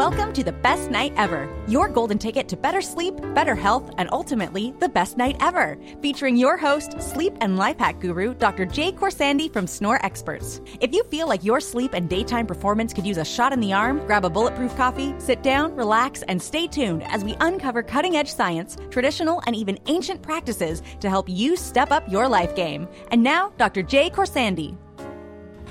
Welcome 0.00 0.32
to 0.32 0.42
the 0.42 0.52
best 0.52 0.90
night 0.90 1.12
ever. 1.18 1.46
Your 1.68 1.86
golden 1.86 2.16
ticket 2.16 2.48
to 2.48 2.56
better 2.56 2.80
sleep, 2.80 3.14
better 3.34 3.54
health, 3.54 3.92
and 3.98 4.08
ultimately 4.10 4.72
the 4.80 4.88
best 4.88 5.18
night 5.18 5.36
ever. 5.40 5.76
Featuring 6.00 6.38
your 6.38 6.56
host, 6.56 6.98
sleep 7.02 7.34
and 7.42 7.58
life 7.58 7.78
hack 7.78 8.00
guru, 8.00 8.32
Dr. 8.32 8.64
Jay 8.64 8.92
Khorsandi 8.92 9.52
from 9.52 9.66
Snore 9.66 10.02
Experts. 10.02 10.62
If 10.80 10.94
you 10.94 11.04
feel 11.10 11.28
like 11.28 11.44
your 11.44 11.60
sleep 11.60 11.92
and 11.92 12.08
daytime 12.08 12.46
performance 12.46 12.94
could 12.94 13.06
use 13.06 13.18
a 13.18 13.26
shot 13.26 13.52
in 13.52 13.60
the 13.60 13.74
arm, 13.74 13.98
grab 14.06 14.24
a 14.24 14.30
bulletproof 14.30 14.74
coffee, 14.74 15.14
sit 15.18 15.42
down, 15.42 15.76
relax, 15.76 16.22
and 16.22 16.40
stay 16.40 16.66
tuned 16.66 17.02
as 17.02 17.22
we 17.22 17.36
uncover 17.40 17.82
cutting 17.82 18.16
edge 18.16 18.32
science, 18.32 18.78
traditional, 18.88 19.42
and 19.46 19.54
even 19.54 19.78
ancient 19.86 20.22
practices 20.22 20.80
to 21.00 21.10
help 21.10 21.28
you 21.28 21.56
step 21.56 21.90
up 21.90 22.10
your 22.10 22.26
life 22.26 22.56
game. 22.56 22.88
And 23.10 23.22
now, 23.22 23.52
Dr. 23.58 23.82
Jay 23.82 24.08
Khorsandi. 24.08 24.78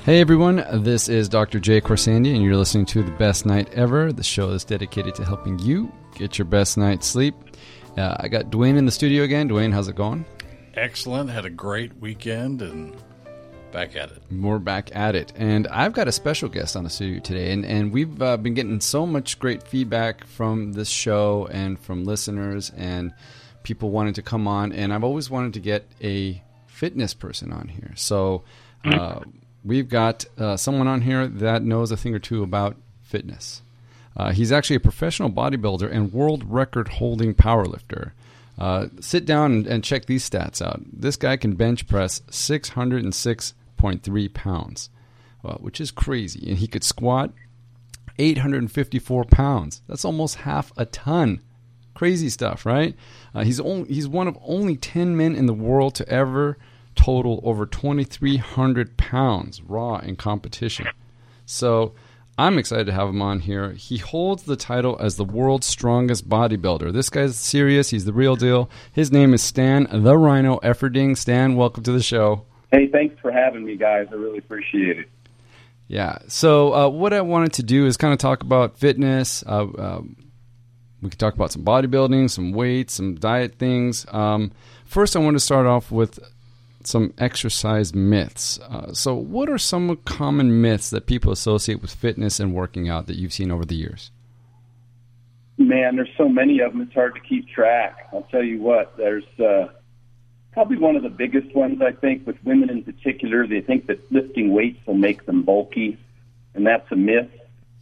Hey 0.10 0.21
everyone, 0.21 0.66
this 0.84 1.08
is 1.08 1.30
Dr. 1.30 1.59
Jay 1.59 1.80
Khorsandi, 1.80 2.34
and 2.34 2.44
you're 2.44 2.55
listening 2.55 2.88
to 2.88 3.04
The 3.04 3.12
Best 3.12 3.45
Night 3.45 3.72
Ever, 3.73 4.12
the 4.12 4.23
show 4.23 4.50
that's 4.50 4.63
dedicated 4.63 5.13
to 5.13 5.23
helping 5.23 5.59
you 5.59 5.94
get 6.16 6.40
your 6.40 6.45
best 6.45 6.80
night's 6.80 7.05
sleep. 7.05 7.36
Uh, 7.95 8.17
I 8.20 8.27
got 8.27 8.45
Dwayne 8.45 8.76
in 8.76 8.88
the 8.88 8.91
studio 8.91 9.22
again. 9.22 9.48
Dwayne, 9.48 9.72
how's 9.72 9.88
it 9.88 9.95
going? 9.95 10.26
Excellent. 10.73 11.30
Had 11.30 11.45
a 11.45 11.50
great 11.52 11.95
weekend 11.98 12.64
and 12.64 12.98
back 13.72 13.95
at 13.95 14.09
it. 14.09 14.23
We're 14.31 14.58
back 14.58 14.90
at 14.95 15.16
it. 15.16 15.31
And 15.36 15.67
I've 15.67 15.94
got 15.94 16.08
a 16.08 16.12
special 16.12 16.50
guest 16.50 16.76
on 16.76 16.84
the 16.84 16.89
studio 16.89 17.20
today, 17.20 17.52
and, 17.52 17.64
and 17.64 17.91
we've 17.91 18.20
uh, 18.20 18.38
been 18.38 18.55
getting 18.55 18.81
so 18.81 19.05
much 19.05 19.38
great 19.38 19.62
feedback 19.62 20.26
from 20.26 20.73
this 20.73 20.89
show 20.89 21.48
and 21.52 21.80
from 21.80 22.03
listeners 22.03 22.72
and 22.76 23.14
people 23.62 23.91
wanting 23.91 24.16
to 24.16 24.23
come 24.23 24.48
on. 24.48 24.72
And 24.72 24.91
I've 24.91 25.03
always 25.03 25.30
wanted 25.30 25.53
to 25.53 25.59
get 25.59 25.86
a 26.02 26.41
fitness 26.66 27.14
person 27.14 27.53
on 27.53 27.67
here. 27.67 27.94
So, 27.95 28.44
uh, 28.86 29.20
we've 29.63 29.90
got 29.90 30.26
uh, 30.38 30.58
someone 30.58 30.88
on 30.88 31.02
here 31.02 31.27
that 31.27 31.63
knows 31.63 31.91
a 31.91 31.98
thing 31.98 32.16
or 32.16 32.20
two 32.20 32.44
about 32.44 32.78
fitness. 33.03 33.61
Uh, 34.16 34.31
he's 34.31 34.52
actually 34.52 34.75
a 34.75 34.81
professional 34.81 35.30
bodybuilder 35.30 35.92
and 35.92 36.14
world 36.14 36.44
record 36.45 36.88
holding 36.88 37.33
powerlifter. 37.33 38.11
Uh, 38.58 38.88
sit 39.00 39.25
down 39.25 39.52
and, 39.53 39.67
and, 39.67 39.83
check 39.86 40.06
these 40.06 40.30
stats 40.30 40.61
out. 40.61 40.81
This 40.92 41.16
guy 41.16 41.38
can 41.38 41.56
bench 41.56 41.88
press 41.88 42.20
606.3 42.30 44.33
pounds, 44.33 44.89
which 45.59 45.80
is 45.80 45.92
crazy. 45.92 46.50
And 46.50 46.58
he 46.58 46.67
could 46.67 46.83
squat 46.83 47.31
854 48.20 49.23
pounds. 49.26 49.81
That's 49.88 50.05
almost 50.05 50.36
half 50.36 50.72
a 50.78 50.86
ton. 50.86 51.42
Crazy 51.95 52.30
stuff, 52.30 52.66
right? 52.66 52.95
Uh, 53.33 53.44
he's 53.44 53.59
only 53.59 53.94
he's 53.94 54.08
one 54.08 54.28
of 54.28 54.38
only 54.45 54.76
10 54.76 55.17
men 55.17 55.36
in 55.36 55.48
the 55.48 55.53
world 55.53 55.95
to 55.95 56.08
ever 56.08 56.58
total 57.00 57.39
over 57.44 57.66
2,300 57.66 58.97
pounds 58.97 59.61
raw 59.61 60.00
in 60.00 60.17
competition. 60.17 60.86
So 61.45 61.94
I'm 62.38 62.58
excited 62.58 62.88
to 62.88 62.92
have 62.92 63.08
him 63.08 63.22
on 63.22 63.39
here. 63.39 63.72
He 63.72 63.97
holds 63.97 64.44
the 64.44 64.58
title 64.58 64.97
as 65.00 65.16
the 65.16 65.23
world's 65.23 65.66
strongest 65.66 66.27
bodybuilder. 66.27 66.92
This 66.92 67.09
guy's 67.09 67.38
serious. 67.38 67.89
He's 67.89 68.03
the 68.03 68.11
real 68.11 68.36
deal. 68.36 68.70
His 68.92 69.14
name 69.14 69.33
is 69.33 69.42
Stan 69.42 69.88
the 69.92 70.17
Rhino 70.17 70.58
Efferding. 70.58 71.17
Stan, 71.17 71.55
welcome 71.55 71.83
to 71.83 71.94
the 71.94 72.03
show. 72.03 72.45
Hey, 72.70 72.88
thanks 72.88 73.17
for 73.22 73.31
having 73.31 73.64
me, 73.64 73.77
guys. 73.77 74.08
I 74.11 74.16
really 74.16 74.39
appreciate 74.39 75.00
it. 75.00 75.09
Yeah. 75.88 76.17
So 76.27 76.73
uh, 76.73 76.89
what 76.89 77.14
I 77.14 77.22
wanted 77.22 77.53
to 77.53 77.64
do 77.64 77.86
is 77.86 77.95
kind 77.95 78.11
of 78.11 78.20
talk 78.20 78.44
about 78.44 78.77
fitness. 78.77 79.42
Uh, 79.47 79.67
uh, 79.70 80.02
we 81.02 81.09
could 81.09 81.20
talk 81.20 81.33
about 81.33 81.53
some 81.53 81.64
bodybuilding, 81.64 82.30
some 82.30 82.52
weights, 82.52 82.94
some 82.94 83.16
diet 83.16 83.55
things. 83.55 84.05
Um, 84.09 84.52
first, 84.83 85.16
I 85.16 85.20
want 85.20 85.36
to 85.36 85.39
start 85.39 85.66
off 85.66 85.92
with 85.92 86.20
some 86.83 87.13
exercise 87.17 87.94
myths. 87.94 88.59
Uh, 88.59 88.94
so, 88.94 89.16
what 89.16 89.49
are 89.49 89.58
some 89.58 89.95
common 90.05 90.61
myths 90.61 90.89
that 90.89 91.05
people 91.05 91.31
associate 91.31 91.81
with 91.81 91.94
fitness 91.94 92.39
and 92.39 92.53
working 92.53 92.89
out 92.89 93.08
that 93.08 93.17
you've 93.17 93.33
seen 93.33 93.52
over 93.52 93.66
the 93.66 93.75
years? 93.75 94.11
Man, 95.58 95.97
there's 95.97 96.09
so 96.17 96.30
many 96.30 96.59
of 96.61 96.71
them, 96.71 96.81
it's 96.81 96.93
hard 96.93 97.15
to 97.15 97.21
keep 97.21 97.49
track. 97.49 98.08
I'll 98.14 98.27
tell 98.31 98.43
you 98.43 98.61
what, 98.61 98.95
there's 98.95 99.26
uh, 99.39 99.67
probably 100.54 100.77
one 100.77 100.95
of 100.95 101.04
the 101.04 101.09
biggest 101.09 101.54
ones, 101.54 101.81
I 101.81 101.92
think, 101.92 102.26
with 102.26 102.37
women 102.45 102.70
in 102.70 102.83
particular. 102.83 103.45
They 103.45 103.61
think 103.61 103.87
that 103.87 104.09
lifting 104.11 104.54
weights 104.54 104.80
will 104.87 104.93
make 104.93 105.25
them 105.25 105.43
bulky, 105.43 105.98
and 106.54 106.65
that's 106.65 106.89
a 106.92 106.95
myth. 106.95 107.30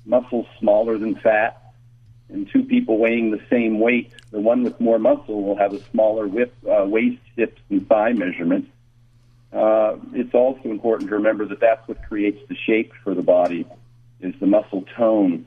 Muscle's 0.05 0.47
smaller 0.59 0.97
than 0.97 1.15
fat. 1.15 1.63
And 2.29 2.49
two 2.51 2.63
people 2.63 2.97
weighing 2.97 3.31
the 3.31 3.41
same 3.49 3.79
weight, 3.79 4.11
the 4.31 4.41
one 4.41 4.63
with 4.63 4.81
more 4.81 4.99
muscle 4.99 5.43
will 5.43 5.55
have 5.55 5.73
a 5.73 5.81
smaller 5.91 6.27
whip, 6.27 6.53
uh, 6.69 6.83
waist, 6.85 7.21
hips, 7.37 7.61
and 7.69 7.87
thigh 7.87 8.11
measurement 8.11 8.67
uh, 9.53 9.95
it's 10.13 10.33
also 10.33 10.69
important 10.69 11.09
to 11.09 11.15
remember 11.15 11.45
that 11.45 11.59
that's 11.59 11.87
what 11.87 12.01
creates 12.07 12.39
the 12.49 12.55
shape 12.55 12.93
for 13.03 13.13
the 13.13 13.21
body 13.21 13.65
is 14.19 14.33
the 14.39 14.47
muscle 14.47 14.83
tone. 14.95 15.45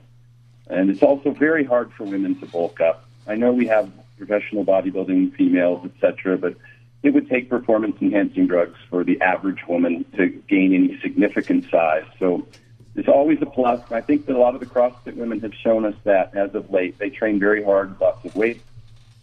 And 0.67 0.89
it's 0.89 1.03
also 1.03 1.31
very 1.31 1.63
hard 1.63 1.91
for 1.93 2.05
women 2.05 2.39
to 2.39 2.45
bulk 2.45 2.79
up. 2.79 3.05
I 3.27 3.35
know 3.35 3.51
we 3.51 3.67
have 3.67 3.91
professional 4.17 4.65
bodybuilding 4.65 5.35
females, 5.35 5.85
etc., 5.85 6.37
but 6.37 6.55
it 7.03 7.13
would 7.13 7.29
take 7.29 7.49
performance 7.49 7.97
enhancing 8.01 8.47
drugs 8.47 8.77
for 8.89 9.03
the 9.03 9.19
average 9.21 9.65
woman 9.67 10.05
to 10.15 10.27
gain 10.27 10.73
any 10.73 10.99
significant 11.01 11.69
size. 11.69 12.05
So 12.19 12.45
it's 12.95 13.07
always 13.07 13.41
a 13.41 13.45
plus. 13.45 13.81
I 13.91 14.01
think 14.01 14.25
that 14.27 14.35
a 14.35 14.39
lot 14.39 14.53
of 14.53 14.59
the 14.59 14.67
CrossFit 14.67 15.15
women 15.15 15.39
have 15.41 15.53
shown 15.53 15.85
us 15.85 15.95
that 16.03 16.35
as 16.35 16.53
of 16.53 16.69
late. 16.71 16.97
They 16.99 17.09
train 17.09 17.39
very 17.39 17.63
hard, 17.63 17.99
lots 17.99 18.23
of 18.25 18.35
weight, 18.35 18.61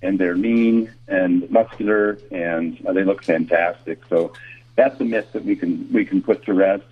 and 0.02 0.18
they're 0.18 0.36
lean 0.36 0.92
and 1.06 1.48
muscular, 1.50 2.18
and 2.30 2.78
they 2.92 3.04
look 3.04 3.22
fantastic. 3.22 4.00
So 4.08 4.32
that's 4.78 4.98
a 5.00 5.04
myth 5.04 5.32
that 5.32 5.44
we 5.44 5.56
can 5.56 5.92
we 5.92 6.04
can 6.04 6.22
put 6.22 6.44
to 6.44 6.54
rest. 6.54 6.84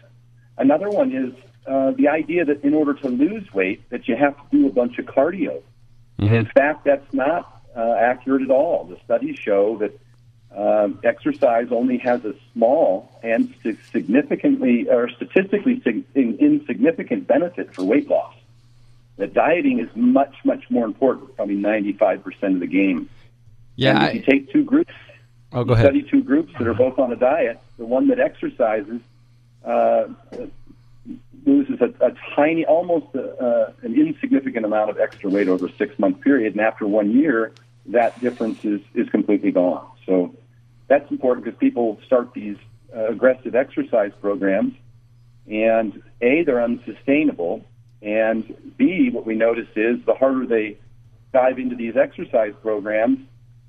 Another 0.58 0.90
one 0.90 1.12
is 1.12 1.32
uh, 1.66 1.92
the 1.92 2.08
idea 2.08 2.44
that 2.44 2.64
in 2.64 2.74
order 2.74 2.94
to 2.94 3.08
lose 3.08 3.52
weight, 3.54 3.88
that 3.90 4.08
you 4.08 4.16
have 4.16 4.36
to 4.36 4.42
do 4.50 4.66
a 4.66 4.72
bunch 4.72 4.98
of 4.98 5.06
cardio. 5.06 5.62
Mm-hmm. 6.18 6.34
In 6.34 6.46
fact, 6.46 6.84
that's 6.84 7.14
not 7.14 7.62
uh, 7.76 7.94
accurate 7.98 8.42
at 8.42 8.50
all. 8.50 8.84
The 8.84 8.98
studies 9.04 9.38
show 9.38 9.78
that 9.78 9.98
um, 10.56 10.98
exercise 11.04 11.68
only 11.70 11.98
has 11.98 12.24
a 12.24 12.34
small 12.52 13.20
and 13.22 13.54
significantly 13.92 14.88
or 14.90 15.08
statistically 15.08 15.80
sig- 15.82 16.04
insignificant 16.14 17.28
benefit 17.28 17.72
for 17.72 17.84
weight 17.84 18.08
loss. 18.08 18.34
That 19.18 19.32
dieting 19.32 19.78
is 19.78 19.88
much, 19.94 20.34
much 20.44 20.64
more 20.70 20.84
important, 20.84 21.36
probably 21.36 21.56
95% 21.56 22.54
of 22.54 22.60
the 22.60 22.66
game. 22.66 23.08
Yeah. 23.76 23.96
And 23.96 24.08
if 24.08 24.14
you 24.14 24.22
take 24.22 24.52
two 24.52 24.64
groups 24.64 24.92
Oh, 25.52 25.64
go 25.64 25.72
ahead. 25.72 25.86
Study 25.86 26.02
two 26.02 26.22
groups 26.22 26.52
that 26.58 26.66
are 26.66 26.74
both 26.74 26.98
on 26.98 27.12
a 27.12 27.16
diet. 27.16 27.60
The 27.78 27.84
one 27.84 28.08
that 28.08 28.18
exercises 28.18 29.00
uh, 29.64 30.04
loses 31.46 31.80
a, 31.80 32.04
a 32.04 32.12
tiny, 32.34 32.64
almost 32.64 33.06
a, 33.14 33.36
uh, 33.36 33.72
an 33.82 33.94
insignificant 33.94 34.64
amount 34.64 34.90
of 34.90 34.98
extra 34.98 35.30
weight 35.30 35.48
over 35.48 35.66
a 35.66 35.76
six 35.78 35.98
month 35.98 36.20
period, 36.20 36.52
and 36.54 36.60
after 36.60 36.86
one 36.86 37.12
year, 37.12 37.52
that 37.86 38.20
difference 38.20 38.58
is 38.64 38.80
is 38.94 39.08
completely 39.10 39.52
gone. 39.52 39.86
So 40.06 40.34
that's 40.88 41.10
important 41.10 41.44
because 41.44 41.58
people 41.58 41.98
start 42.06 42.32
these 42.34 42.56
uh, 42.94 43.08
aggressive 43.08 43.54
exercise 43.54 44.12
programs, 44.20 44.74
and 45.46 46.02
a 46.20 46.42
they're 46.44 46.62
unsustainable, 46.62 47.64
and 48.02 48.72
b 48.76 49.10
what 49.12 49.26
we 49.26 49.34
notice 49.34 49.68
is 49.76 50.04
the 50.04 50.14
harder 50.14 50.46
they 50.46 50.78
dive 51.32 51.58
into 51.58 51.76
these 51.76 51.96
exercise 51.96 52.54
programs, 52.62 53.18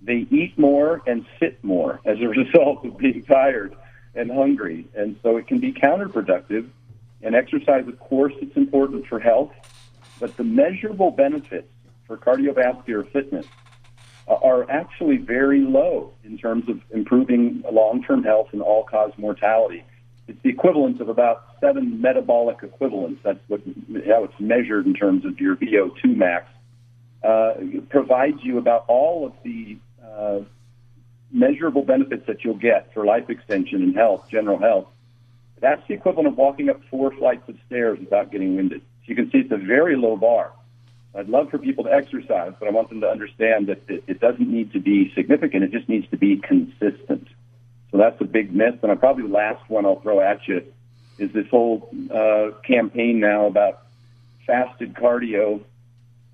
they 0.01 0.25
eat 0.31 0.53
more 0.57 1.01
and 1.05 1.25
sit 1.39 1.63
more 1.63 1.99
as 2.05 2.17
a 2.21 2.27
result 2.39 2.85
of 2.85 2.97
being 2.97 3.23
tired 3.23 3.75
and 4.17 4.31
hungry. 4.31 4.87
And 4.95 5.17
so 5.23 5.37
it 5.37 5.47
can 5.47 5.59
be 5.59 5.71
counterproductive. 5.71 6.69
And 7.21 7.35
exercise, 7.35 7.87
of 7.87 7.99
course, 7.99 8.33
it's 8.41 8.55
important 8.55 9.07
for 9.07 9.19
health, 9.19 9.51
but 10.19 10.37
the 10.37 10.43
measurable 10.43 11.11
benefits 11.11 11.67
for 12.05 12.17
cardiovascular 12.17 13.09
fitness 13.11 13.45
are 14.27 14.69
actually 14.69 15.17
very 15.17 15.61
low 15.61 16.13
in 16.23 16.37
terms 16.37 16.67
of 16.69 16.81
improving 16.91 17.63
long-term 17.71 18.23
health 18.23 18.49
and 18.51 18.61
all-cause 18.61 19.11
mortality. 19.17 19.83
It's 20.27 20.41
the 20.43 20.49
equivalent 20.49 20.99
of 20.99 21.07
about 21.07 21.45
seven 21.61 22.01
metabolic 22.01 22.57
equivalents. 22.61 23.21
That's 23.23 23.39
what 23.47 23.61
how 24.05 24.25
it's 24.25 24.39
measured 24.39 24.85
in 24.85 24.93
terms 24.93 25.25
of 25.25 25.39
your 25.39 25.55
VO2 25.55 26.15
max. 26.15 26.49
Uh, 27.23 27.53
provides 27.89 28.37
you 28.43 28.57
about 28.57 28.85
all 28.87 29.25
of 29.25 29.33
the 29.43 29.77
uh, 30.03 30.41
measurable 31.31 31.83
benefits 31.83 32.25
that 32.27 32.43
you'll 32.43 32.55
get 32.55 32.93
for 32.93 33.05
life 33.05 33.29
extension 33.29 33.83
and 33.83 33.95
health, 33.95 34.27
general 34.29 34.57
health, 34.57 34.87
that's 35.59 35.85
the 35.87 35.93
equivalent 35.93 36.27
of 36.27 36.37
walking 36.37 36.69
up 36.69 36.81
four 36.89 37.11
flights 37.11 37.47
of 37.49 37.55
stairs 37.65 37.99
without 37.99 38.31
getting 38.31 38.55
winded. 38.55 38.81
So 38.81 39.05
you 39.07 39.15
can 39.15 39.31
see 39.31 39.39
it's 39.39 39.51
a 39.51 39.57
very 39.57 39.95
low 39.95 40.15
bar. 40.15 40.51
I'd 41.15 41.29
love 41.29 41.49
for 41.49 41.57
people 41.57 41.85
to 41.85 41.91
exercise, 41.91 42.53
but 42.59 42.67
I 42.67 42.71
want 42.71 42.89
them 42.89 43.01
to 43.01 43.07
understand 43.07 43.67
that 43.67 43.81
it, 43.87 44.03
it 44.07 44.19
doesn't 44.19 44.47
need 44.47 44.73
to 44.73 44.79
be 44.79 45.11
significant. 45.15 45.63
It 45.63 45.71
just 45.71 45.89
needs 45.89 46.07
to 46.09 46.17
be 46.17 46.37
consistent. 46.37 47.27
So 47.91 47.97
that's 47.97 48.19
a 48.21 48.25
big 48.25 48.53
myth. 48.53 48.79
And 48.83 48.91
I 48.91 48.95
probably 48.95 49.23
the 49.23 49.33
last 49.33 49.67
one 49.69 49.85
I'll 49.85 49.99
throw 49.99 50.19
at 50.19 50.47
you 50.47 50.63
is 51.17 51.31
this 51.31 51.47
whole 51.49 51.89
uh, 52.13 52.51
campaign 52.61 53.19
now 53.19 53.47
about 53.47 53.81
fasted 54.45 54.93
cardio 54.93 55.61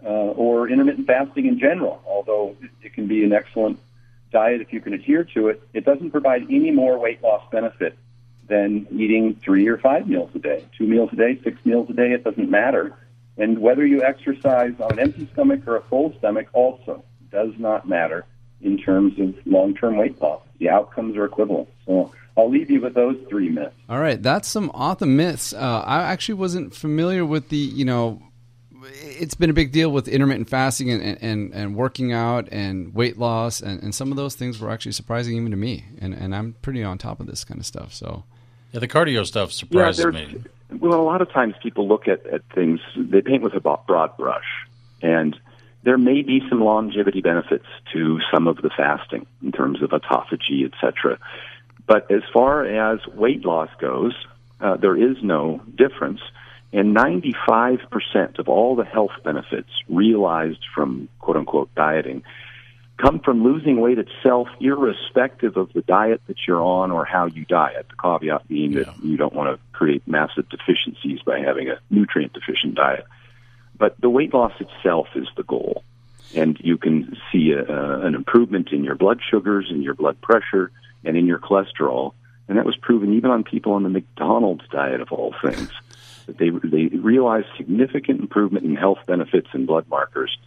uh, 0.04 0.08
or 0.08 0.70
intermittent 0.70 1.08
fasting 1.08 1.46
in 1.46 1.60
general, 1.60 2.02
although 2.06 2.58
it 2.82 2.94
can 2.94 3.08
be 3.08 3.24
an 3.24 3.32
excellent 3.32 3.80
diet 4.34 4.60
if 4.60 4.74
you 4.74 4.82
can 4.82 4.94
adhere 4.94 5.24
to 5.36 5.48
it, 5.48 5.62
it 5.74 5.86
doesn't 5.86 6.12
provide 6.12 6.44
any 6.50 6.72
more 6.72 7.00
weight 7.00 7.24
loss 7.24 7.44
benefit 7.52 7.98
than 8.50 8.88
eating 8.92 9.36
three 9.42 9.68
or 9.68 9.78
five 9.78 10.08
meals 10.08 10.30
a 10.36 10.40
day. 10.40 10.66
Two 10.78 10.86
meals 10.86 11.10
a 11.14 11.16
day, 11.16 11.40
six 11.44 11.64
meals 11.66 11.90
a 11.90 11.94
day, 11.94 12.12
it 12.12 12.24
doesn't 12.24 12.50
matter. 12.50 12.98
And 13.38 13.60
whether 13.60 13.86
you 13.86 14.04
exercise 14.04 14.74
on 14.80 14.92
an 14.94 15.00
empty 15.00 15.30
stomach 15.34 15.66
or 15.66 15.78
a 15.78 15.82
full 15.84 16.14
stomach 16.18 16.48
also 16.54 17.04
does 17.32 17.54
not 17.58 17.88
matter 17.88 18.26
in 18.62 18.78
terms 18.78 19.20
of 19.20 19.36
long 19.46 19.76
term 19.76 19.98
weight 19.98 20.22
loss. 20.22 20.42
The 20.60 20.70
outcomes 20.70 21.16
are 21.18 21.26
equivalent. 21.26 21.70
So 21.86 22.12
I'll 22.38 22.50
leave 22.50 22.70
you 22.70 22.82
with 22.82 22.94
those 22.94 23.18
three 23.30 23.50
myths. 23.50 23.76
All 23.90 24.00
right, 24.00 24.22
that's 24.22 24.48
some 24.48 24.72
awesome 24.74 25.16
myths. 25.16 25.54
Uh, 25.54 25.84
I 25.86 26.04
actually 26.04 26.36
wasn't 26.36 26.76
familiar 26.76 27.26
with 27.26 27.50
the, 27.50 27.58
you 27.58 27.86
know, 27.86 28.22
it's 28.92 29.36
been 29.36 29.50
a 29.50 29.54
big 29.54 29.72
deal 29.72 29.92
with 29.92 30.08
intermittent 30.08 30.50
fasting 30.50 30.90
and, 30.90 31.18
and, 31.22 31.54
and 31.54 31.76
working 31.76 32.14
out 32.14 32.48
and 32.52 32.94
weight 32.94 33.18
loss, 33.18 33.62
and, 33.62 33.82
and 33.84 33.94
some 33.94 34.12
of 34.12 34.18
those 34.18 34.36
things 34.36 34.60
were 34.60 34.70
actually 34.70 34.92
surprising 34.92 35.38
even 35.38 35.52
to 35.52 35.58
me. 35.58 35.86
And, 36.00 36.14
and 36.14 36.36
I'm 36.36 36.56
pretty 36.62 36.84
on 36.84 36.98
top 36.98 37.20
of 37.20 37.28
this 37.28 37.44
kind 37.44 37.60
of 37.60 37.66
stuff. 37.66 37.94
So, 37.94 38.24
yeah, 38.72 38.80
the 38.80 38.88
cardio 38.88 39.26
stuff 39.26 39.52
surprises 39.52 40.06
yeah, 40.06 40.12
me. 40.12 40.44
Well, 40.80 41.00
a 41.00 41.04
lot 41.04 41.22
of 41.22 41.32
times 41.32 41.56
people 41.62 41.88
look 41.88 42.08
at, 42.08 42.26
at 42.26 42.42
things, 42.56 42.80
they 42.96 43.22
paint 43.22 43.44
with 43.44 43.54
a 43.54 43.60
broad 43.60 44.18
brush. 44.18 44.66
And 45.02 45.38
there 45.84 45.98
may 45.98 46.22
be 46.22 46.42
some 46.50 46.62
longevity 46.62 47.22
benefits 47.22 47.66
to 47.92 48.20
some 48.34 48.48
of 48.48 48.58
the 48.58 48.70
fasting 48.70 49.28
in 49.42 49.52
terms 49.52 49.82
of 49.84 49.92
autophagy, 49.92 50.66
etc. 50.66 51.20
But 51.86 52.10
as 52.10 52.24
far 52.32 52.66
as 52.66 53.06
weight 53.08 53.46
loss 53.46 53.70
goes, 53.80 54.14
uh, 54.62 54.78
there 54.78 54.96
is 54.96 55.18
no 55.22 55.62
difference. 55.76 56.22
And 56.74 56.96
95% 56.96 58.40
of 58.40 58.50
all 58.50 58.76
the 58.76 58.84
health 58.84 59.12
benefits 59.24 59.70
realized 59.88 60.66
from 60.74 61.08
quote 61.20 61.38
unquote 61.38 61.74
dieting 61.76 62.24
come 62.98 63.20
from 63.20 63.44
losing 63.44 63.80
weight 63.80 63.98
itself, 64.00 64.48
irrespective 64.60 65.58
of 65.58 65.72
the 65.74 65.82
diet 65.82 66.22
that 66.28 66.38
you're 66.48 66.62
on 66.62 66.92
or 66.92 67.06
how 67.06 67.26
you 67.26 67.46
diet. 67.46 67.88
The 67.90 67.96
caveat 67.96 68.48
being 68.48 68.74
yeah. 68.74 68.84
that 68.84 69.04
you 69.04 69.18
don't 69.18 69.34
want 69.34 69.56
to 69.56 69.78
create 69.78 70.08
massive 70.08 70.48
deficiencies 70.50 71.20
by 71.26 71.40
having 71.40 71.70
a 71.70 71.80
nutrient 71.90 72.34
deficient 72.34 72.76
diet. 72.76 73.06
But 73.78 74.00
the 74.00 74.10
weight 74.10 74.34
loss 74.34 74.54
itself 74.60 75.08
is 75.16 75.28
the 75.36 75.44
goal. 75.44 75.84
And 76.36 76.58
you 76.60 76.78
can 76.78 77.16
see 77.32 77.52
a, 77.52 78.00
an 78.06 78.16
improvement 78.16 78.70
in 78.72 78.84
your 78.84 78.96
blood 78.96 79.20
sugars 79.30 79.68
and 79.70 79.84
your 79.84 79.94
blood 79.94 80.20
pressure 80.22 80.72
and 81.04 81.18
in 81.18 81.26
your 81.26 81.40
cholesterol. 81.40 82.14
And 82.48 82.58
that 82.58 82.66
was 82.66 82.78
proven 82.78 83.14
even 83.14 83.30
on 83.32 83.44
people 83.44 83.74
on 83.74 83.84
the 83.84 83.90
McDonald's 83.90 84.68
diet 84.72 85.02
of 85.02 85.12
all 85.12 85.36
things. 85.44 85.70
That 86.28 86.38
they 86.38 86.50
they 86.50 86.96
realized 86.98 87.48
significant 87.58 88.22
improvement 88.22 88.66
in 88.66 88.76
health 88.76 89.00
benefits 89.06 89.48
and 89.54 89.68
blood 89.68 89.88
markers 89.90 90.38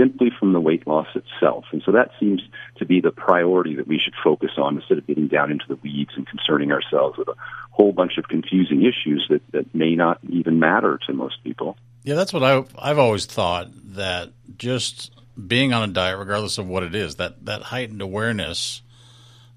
simply 0.00 0.30
from 0.38 0.54
the 0.54 0.60
weight 0.60 0.86
loss 0.86 1.08
itself. 1.14 1.66
And 1.72 1.82
so 1.84 1.92
that 1.92 2.10
seems 2.18 2.40
to 2.76 2.86
be 2.86 3.00
the 3.00 3.10
priority 3.10 3.74
that 3.76 3.86
we 3.86 3.98
should 3.98 4.14
focus 4.24 4.52
on 4.56 4.76
instead 4.76 4.96
of 4.96 5.06
getting 5.06 5.28
down 5.28 5.50
into 5.50 5.66
the 5.68 5.76
weeds 5.76 6.12
and 6.16 6.26
concerning 6.26 6.72
ourselves 6.72 7.18
with 7.18 7.28
a 7.28 7.34
whole 7.70 7.92
bunch 7.92 8.16
of 8.16 8.26
confusing 8.26 8.82
issues 8.82 9.26
that, 9.28 9.42
that 9.52 9.74
may 9.74 9.94
not 9.94 10.18
even 10.30 10.58
matter 10.58 10.98
to 11.06 11.12
most 11.12 11.44
people. 11.44 11.76
Yeah, 12.02 12.14
that's 12.14 12.32
what 12.32 12.42
I, 12.42 12.64
I've 12.78 12.98
always 12.98 13.26
thought 13.26 13.68
that 13.94 14.30
just 14.56 15.12
being 15.46 15.74
on 15.74 15.88
a 15.88 15.92
diet, 15.92 16.18
regardless 16.18 16.56
of 16.56 16.66
what 16.66 16.82
it 16.82 16.94
is, 16.94 17.16
that, 17.16 17.44
that 17.44 17.62
heightened 17.62 18.00
awareness 18.00 18.80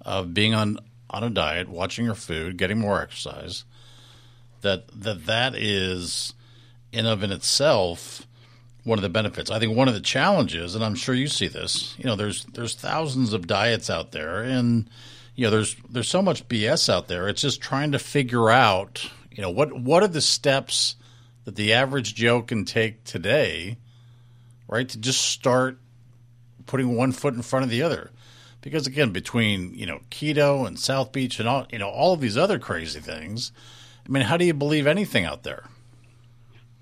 of 0.06 0.34
being 0.34 0.54
on, 0.54 0.78
on 1.10 1.24
a 1.24 1.30
diet, 1.30 1.70
watching 1.70 2.04
your 2.04 2.16
food, 2.16 2.58
getting 2.58 2.80
more 2.80 3.02
exercise, 3.02 3.64
that 4.64 4.88
that, 5.02 5.26
that 5.28 5.56
is 5.56 6.34
in 6.92 7.06
of 7.06 7.24
in 7.24 7.32
itself 7.32 8.28
one 8.84 8.98
of 8.98 9.04
the 9.04 9.10
benefits. 9.10 9.50
I 9.50 9.60
think 9.60 9.78
one 9.78 9.88
of 9.88 9.94
the 9.94 10.02
challenges, 10.02 10.76
and 10.76 10.84
I'm 10.84 10.96
sure 10.96 11.16
you 11.16 11.28
see 11.28 11.48
this, 11.48 11.96
you 11.98 12.06
know, 12.06 12.16
there's 12.16 12.46
there's 12.46 12.76
thousands 12.76 13.34
of 13.34 13.48
diets 13.48 13.90
out 13.90 14.12
there, 14.12 14.42
and 14.42 14.90
you 15.36 15.46
know, 15.46 15.52
there's 15.52 15.76
there's 15.90 16.10
so 16.10 16.22
much 16.22 16.48
BS 16.48 16.90
out 16.90 17.08
there. 17.08 17.28
It's 17.28 17.42
just 17.42 17.62
trying 17.62 17.92
to 17.94 18.00
figure 18.00 18.50
out, 18.50 19.10
you 19.32 19.42
know, 19.42 19.50
what 19.50 19.74
what 19.74 20.04
are 20.04 20.08
the 20.08 20.22
steps 20.22 20.96
that 21.46 21.56
the 21.56 21.74
average 21.74 22.16
Joe 22.16 22.42
can 22.42 22.66
take 22.66 23.04
today, 23.04 23.78
right, 24.68 24.88
to 24.90 24.98
just 24.98 25.22
start 25.22 25.78
putting 26.66 26.96
one 26.96 27.12
foot 27.12 27.34
in 27.34 27.42
front 27.42 27.64
of 27.64 27.70
the 27.70 27.82
other. 27.82 28.12
Because 28.62 28.88
again, 28.88 29.12
between 29.12 29.74
you 29.74 29.86
know 29.86 30.02
keto 30.10 30.68
and 30.68 30.80
South 30.80 31.12
Beach 31.12 31.40
and 31.40 31.48
all 31.48 31.66
you 31.72 31.80
know 31.80 31.90
all 31.90 32.14
of 32.14 32.22
these 32.22 32.38
other 32.38 32.60
crazy 32.60 33.00
things, 33.00 33.52
I 34.08 34.12
mean, 34.12 34.24
how 34.24 34.38
do 34.38 34.46
you 34.46 34.54
believe 34.54 34.88
anything 34.88 35.26
out 35.26 35.44
there? 35.44 35.64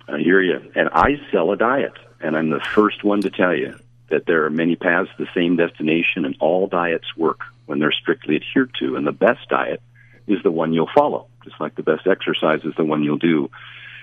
I 0.07 0.19
hear 0.19 0.41
you. 0.41 0.71
And 0.75 0.89
I 0.89 1.19
sell 1.31 1.51
a 1.51 1.57
diet, 1.57 1.94
and 2.19 2.35
I'm 2.35 2.50
the 2.50 2.59
first 2.59 3.03
one 3.03 3.21
to 3.21 3.29
tell 3.29 3.56
you 3.56 3.75
that 4.09 4.25
there 4.25 4.45
are 4.45 4.50
many 4.50 4.75
paths 4.75 5.09
to 5.18 5.25
the 5.25 5.29
same 5.33 5.56
destination, 5.56 6.25
and 6.25 6.35
all 6.39 6.68
diets 6.68 7.15
work 7.15 7.41
when 7.65 7.79
they're 7.79 7.91
strictly 7.91 8.35
adhered 8.35 8.73
to. 8.79 8.95
And 8.95 9.07
the 9.07 9.12
best 9.12 9.47
diet 9.50 9.81
is 10.27 10.44
the 10.44 10.51
one 10.51 10.73
you'll 10.73 10.89
follow, 10.94 11.27
just 11.44 11.59
like 11.59 11.75
the 11.75 11.83
best 11.83 12.07
exercise 12.07 12.63
is 12.63 12.73
the 12.75 12.83
one 12.83 13.03
you'll 13.03 13.18
do. 13.18 13.50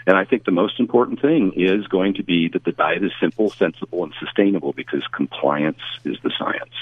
And 0.07 0.17
I 0.17 0.25
think 0.25 0.45
the 0.45 0.51
most 0.51 0.81
important 0.81 1.21
thing 1.21 1.53
is 1.57 1.87
going 1.87 2.15
to 2.15 2.23
be 2.23 2.49
that 2.49 2.65
the 2.65 2.73
diet 2.73 3.05
is 3.05 3.13
simple, 3.21 3.51
sensible, 3.51 4.05
and 4.05 4.15
sustainable 4.19 4.73
because 4.73 5.03
compliance 5.13 5.83
is 6.05 6.17
the 6.23 6.33
science. 6.39 6.73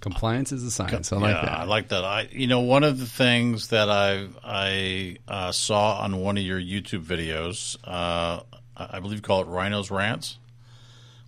Compliance 0.00 0.52
is 0.52 0.62
a 0.62 0.70
science. 0.70 1.12
I 1.12 1.16
like 1.16 1.34
yeah, 1.34 1.44
that. 1.44 1.58
I 1.58 1.64
like 1.64 1.88
that. 1.88 2.04
I, 2.04 2.28
you 2.30 2.46
know, 2.46 2.60
one 2.60 2.84
of 2.84 3.00
the 3.00 3.06
things 3.06 3.68
that 3.68 3.90
I 3.90 4.28
I 4.44 5.16
uh, 5.26 5.50
saw 5.50 6.00
on 6.00 6.20
one 6.20 6.36
of 6.36 6.44
your 6.44 6.60
YouTube 6.60 7.02
videos, 7.04 7.76
uh, 7.82 8.42
I 8.76 9.00
believe 9.00 9.18
you 9.18 9.22
call 9.22 9.42
it 9.42 9.48
Rhinos 9.48 9.90
Rants, 9.90 10.38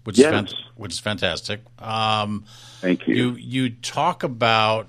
which 0.04 0.18
yes. 0.18 0.32
is 0.32 0.54
fant- 0.54 0.58
which 0.76 0.92
is 0.92 0.98
fantastic. 1.00 1.60
Um, 1.80 2.44
Thank 2.80 3.08
you. 3.08 3.14
You 3.14 3.32
you 3.32 3.70
talk 3.70 4.22
about 4.22 4.86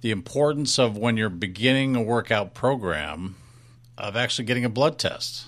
the 0.00 0.12
importance 0.12 0.78
of 0.78 0.96
when 0.96 1.16
you're 1.16 1.30
beginning 1.30 1.96
a 1.96 2.02
workout 2.02 2.54
program 2.54 3.34
of 3.98 4.14
actually 4.16 4.44
getting 4.44 4.64
a 4.64 4.68
blood 4.68 4.98
test. 4.98 5.46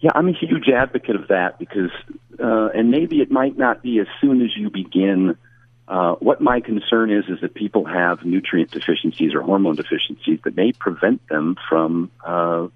Yeah, 0.00 0.10
I'm 0.14 0.28
a 0.28 0.32
huge 0.32 0.68
advocate 0.68 1.16
of 1.16 1.28
that 1.28 1.58
because 1.58 1.90
uh, 2.40 2.68
and 2.74 2.90
maybe 2.90 3.20
it 3.20 3.30
might 3.30 3.56
not 3.56 3.82
be 3.82 3.98
as 4.00 4.06
soon 4.20 4.42
as 4.42 4.56
you 4.56 4.70
begin. 4.70 5.36
Uh, 5.86 6.14
what 6.16 6.40
my 6.40 6.60
concern 6.60 7.10
is 7.10 7.24
is 7.28 7.40
that 7.40 7.54
people 7.54 7.84
have 7.84 8.24
nutrient 8.24 8.70
deficiencies 8.70 9.34
or 9.34 9.42
hormone 9.42 9.74
deficiencies 9.74 10.38
that 10.44 10.54
may 10.54 10.72
prevent 10.72 11.26
them 11.28 11.56
from 11.68 12.10
uh, 12.24 12.68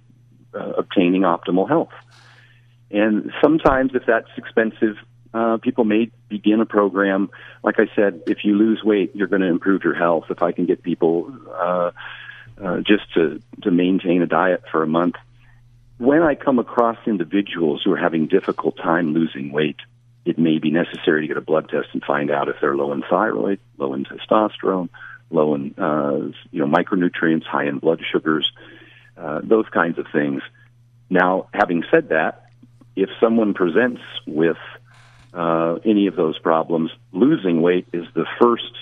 uh, 0.55 0.73
obtaining 0.79 1.23
optimal 1.23 1.69
health. 1.69 1.93
And 2.91 3.33
sometimes, 3.41 3.93
if 3.95 4.05
that's 4.07 4.29
expensive, 4.37 4.97
uh, 5.33 5.59
people 5.59 5.85
may 5.85 6.11
begin 6.29 6.61
a 6.61 6.67
program. 6.67 7.31
Like 7.63 7.81
I 7.81 7.87
said, 7.97 8.23
if 8.27 8.45
you 8.45 8.57
lose 8.57 8.83
weight, 8.85 9.17
you're 9.17 9.27
going 9.27 9.43
to 9.43 9.49
improve 9.49 9.83
your 9.83 9.95
health. 9.95 10.27
If 10.31 10.43
I 10.43 10.53
can 10.53 10.67
get 10.67 10.83
people 10.83 11.37
uh, 11.53 11.91
uh, 12.63 12.81
just 12.81 13.13
to 13.15 13.41
to 13.63 13.71
maintain 13.71 14.23
a 14.23 14.27
diet 14.27 14.63
for 14.71 14.83
a 14.83 14.87
month, 14.87 15.17
when 15.99 16.23
I 16.23 16.35
come 16.35 16.59
across 16.59 16.97
individuals 17.07 17.83
who 17.85 17.93
are 17.93 17.97
having 17.97 18.27
difficult 18.27 18.77
time 18.77 19.15
losing 19.15 19.53
weight, 19.53 19.77
it 20.25 20.39
may 20.39 20.59
be 20.59 20.71
necessary 20.71 21.23
to 21.23 21.29
get 21.29 21.37
a 21.37 21.43
blood 21.43 21.69
test 21.69 21.89
and 21.93 22.03
find 22.03 22.31
out 22.31 22.49
if 22.49 22.57
they're 22.61 22.77
low 22.77 22.93
in 22.93 23.03
thyroid, 23.03 23.61
low 23.79 23.95
in 23.95 24.05
testosterone, 24.05 24.89
low 25.31 25.55
in 25.55 25.75
uh, 25.79 26.33
you 26.51 26.61
know 26.61 26.67
micronutrients, 26.67 27.45
high 27.45 27.67
in 27.67 27.79
blood 27.79 28.01
sugars, 28.11 28.51
uh, 29.17 29.41
those 29.43 29.67
kinds 29.69 29.99
of 29.99 30.07
things. 30.13 30.43
Now, 31.11 31.49
having 31.53 31.85
said 31.91 32.09
that, 32.09 32.47
if 32.97 33.11
someone 33.21 33.55
presents 33.55 34.01
with 34.27 34.57
uh, 35.33 35.75
any 35.85 36.07
of 36.07 36.17
those 36.17 36.39
problems, 36.39 36.91
losing 37.13 37.61
weight 37.61 37.87
is 37.93 38.07
the 38.15 38.27
first 38.41 38.73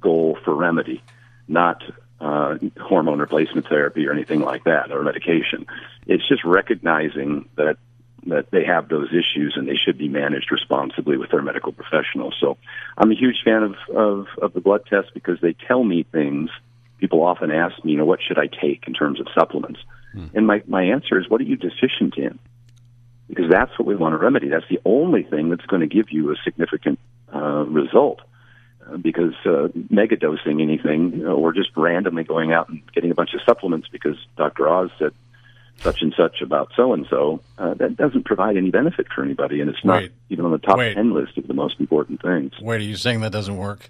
goal 0.00 0.38
for 0.44 0.54
remedy, 0.54 1.02
not 1.46 1.82
uh, 2.20 2.56
hormone 2.80 3.18
replacement 3.18 3.66
therapy 3.68 4.06
or 4.06 4.12
anything 4.12 4.40
like 4.40 4.64
that 4.64 4.92
or 4.92 5.02
medication. 5.02 5.66
It's 6.06 6.26
just 6.28 6.44
recognizing 6.44 7.48
that 7.56 7.76
that 8.26 8.50
they 8.50 8.64
have 8.64 8.88
those 8.88 9.08
issues 9.08 9.54
and 9.56 9.66
they 9.66 9.76
should 9.76 9.96
be 9.96 10.08
managed 10.08 10.52
responsibly 10.52 11.16
with 11.16 11.30
their 11.30 11.40
medical 11.40 11.72
professionals. 11.72 12.34
So 12.38 12.58
I'm 12.98 13.10
a 13.10 13.14
huge 13.14 13.42
fan 13.44 13.62
of, 13.62 13.74
of, 13.94 14.26
of 14.42 14.52
the 14.52 14.60
blood 14.60 14.84
test 14.86 15.14
because 15.14 15.40
they 15.40 15.54
tell 15.54 15.82
me 15.82 16.02
things. 16.02 16.50
People 16.98 17.22
often 17.22 17.50
ask 17.50 17.82
me, 17.82 17.92
you 17.92 17.98
know, 17.98 18.04
what 18.04 18.20
should 18.20 18.38
I 18.38 18.46
take 18.46 18.84
in 18.86 18.92
terms 18.92 19.20
of 19.20 19.26
supplements? 19.34 19.80
Hmm. 20.12 20.26
And 20.34 20.46
my, 20.46 20.62
my 20.66 20.82
answer 20.82 21.18
is, 21.18 21.30
what 21.30 21.40
are 21.40 21.44
you 21.44 21.56
deficient 21.56 22.18
in? 22.18 22.38
Because 23.26 23.50
that's 23.50 23.70
what 23.78 23.86
we 23.86 23.96
want 23.96 24.12
to 24.12 24.18
remedy. 24.18 24.48
That's 24.48 24.68
the 24.68 24.80
only 24.84 25.22
thing 25.22 25.48
that's 25.48 25.64
going 25.64 25.80
to 25.80 25.86
give 25.86 26.10
you 26.10 26.30
a 26.30 26.36
significant 26.44 26.98
uh, 27.34 27.64
result 27.64 28.20
because 28.96 29.34
uh, 29.44 29.68
mega 29.88 30.16
dosing 30.16 30.60
anything 30.60 31.24
or 31.26 31.52
just 31.52 31.70
randomly 31.76 32.24
going 32.24 32.52
out 32.52 32.68
and 32.68 32.82
getting 32.92 33.10
a 33.10 33.14
bunch 33.14 33.34
of 33.34 33.40
supplements 33.44 33.88
because 33.88 34.16
Dr. 34.36 34.68
Oz 34.68 34.90
said 34.98 35.12
such 35.80 36.02
and 36.02 36.12
such 36.14 36.42
about 36.42 36.70
so 36.76 36.92
and 36.92 37.06
so, 37.08 37.40
that 37.56 37.96
doesn't 37.96 38.24
provide 38.24 38.56
any 38.56 38.70
benefit 38.70 39.06
for 39.14 39.24
anybody, 39.24 39.60
and 39.60 39.70
it's 39.70 39.84
not 39.84 40.02
Wait. 40.02 40.12
even 40.28 40.44
on 40.44 40.52
the 40.52 40.58
top 40.58 40.76
Wait. 40.76 40.94
10 40.94 41.14
list 41.14 41.38
of 41.38 41.46
the 41.46 41.54
most 41.54 41.80
important 41.80 42.20
things. 42.20 42.52
Wait, 42.60 42.80
are 42.80 42.84
you 42.84 42.96
saying 42.96 43.20
that 43.20 43.32
doesn't 43.32 43.56
work? 43.56 43.88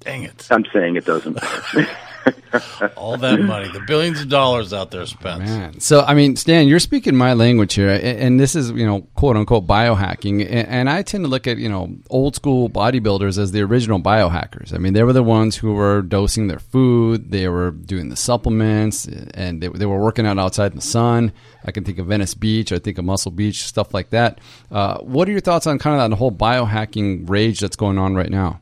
Dang 0.00 0.22
it! 0.22 0.46
I'm 0.50 0.64
saying 0.72 0.96
it 0.96 1.04
doesn't. 1.04 1.38
all 2.96 3.16
that 3.16 3.40
money, 3.40 3.68
the 3.70 3.80
billions 3.80 4.20
of 4.20 4.28
dollars 4.28 4.72
out 4.72 4.90
there 4.90 5.06
spent. 5.06 5.40
Man. 5.40 5.80
So, 5.80 6.02
I 6.02 6.14
mean, 6.14 6.36
Stan, 6.36 6.68
you're 6.68 6.78
speaking 6.78 7.16
my 7.16 7.32
language 7.32 7.74
here, 7.74 7.88
and, 7.90 8.38
this 8.40 8.54
is, 8.54 8.70
you 8.70 8.86
know, 8.86 9.02
quote 9.14 9.36
unquote 9.36 9.66
biohacking. 9.66 10.44
And, 10.44 10.68
and, 10.68 10.90
I 10.90 11.02
tend 11.02 11.24
to 11.24 11.28
look 11.28 11.46
at, 11.46 11.58
you 11.58 11.68
know, 11.68 11.96
old 12.10 12.36
school 12.36 12.68
bodybuilders 12.68 13.38
as 13.38 13.52
the 13.52 13.62
original 13.62 14.00
biohackers. 14.00 14.74
I 14.74 14.78
mean, 14.78 14.92
they 14.92 15.02
were 15.02 15.12
the 15.12 15.22
ones 15.22 15.56
who 15.56 15.74
were 15.74 16.02
dosing 16.02 16.48
their 16.48 16.58
food, 16.58 17.30
they 17.30 17.48
were 17.48 17.70
doing 17.70 18.08
the 18.08 18.16
supplements, 18.16 19.06
and 19.06 19.62
they, 19.62 19.68
they 19.68 19.86
were 19.86 20.00
working 20.00 20.26
out 20.26 20.38
outside 20.38 20.72
in 20.72 20.76
the 20.76 20.82
sun. 20.82 21.32
I 21.64 21.72
can 21.72 21.84
think 21.84 21.98
of 21.98 22.06
Venice 22.06 22.34
Beach, 22.34 22.72
I 22.72 22.78
think 22.78 22.98
of 22.98 23.04
Muscle 23.04 23.32
Beach, 23.32 23.64
stuff 23.64 23.92
like 23.92 24.10
that. 24.10 24.40
Uh, 24.70 24.98
what 24.98 25.28
are 25.28 25.32
your 25.32 25.40
thoughts 25.40 25.66
on 25.66 25.78
kind 25.78 26.00
of 26.00 26.10
that 26.10 26.16
whole 26.16 26.32
biohacking 26.32 27.28
rage 27.28 27.60
that's 27.60 27.76
going 27.76 27.98
on 27.98 28.14
right 28.14 28.30
now? 28.30 28.60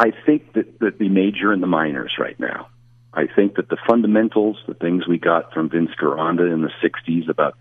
I 0.00 0.12
think 0.24 0.54
that, 0.54 0.78
that 0.78 0.98
the 0.98 1.10
major 1.10 1.52
and 1.52 1.62
the 1.62 1.66
minors 1.66 2.14
right 2.18 2.40
now. 2.40 2.68
I 3.12 3.26
think 3.26 3.56
that 3.56 3.68
the 3.68 3.76
fundamentals, 3.86 4.56
the 4.66 4.72
things 4.72 5.06
we 5.06 5.18
got 5.18 5.52
from 5.52 5.68
Vince 5.68 5.90
Gironda 6.00 6.50
in 6.50 6.62
the 6.62 6.70
'60s 6.82 7.28
about, 7.28 7.54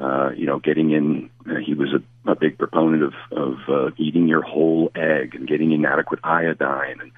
uh, 0.00 0.30
you 0.34 0.46
know, 0.46 0.58
getting 0.58 0.92
in. 0.92 1.28
Uh, 1.46 1.56
he 1.56 1.74
was 1.74 1.90
a, 1.92 2.30
a 2.30 2.36
big 2.36 2.56
proponent 2.56 3.02
of 3.02 3.14
of 3.32 3.54
uh, 3.68 3.90
eating 3.98 4.28
your 4.28 4.40
whole 4.40 4.90
egg 4.94 5.34
and 5.34 5.46
getting 5.46 5.72
in 5.72 5.84
adequate 5.84 6.20
iodine, 6.24 7.00
and 7.02 7.12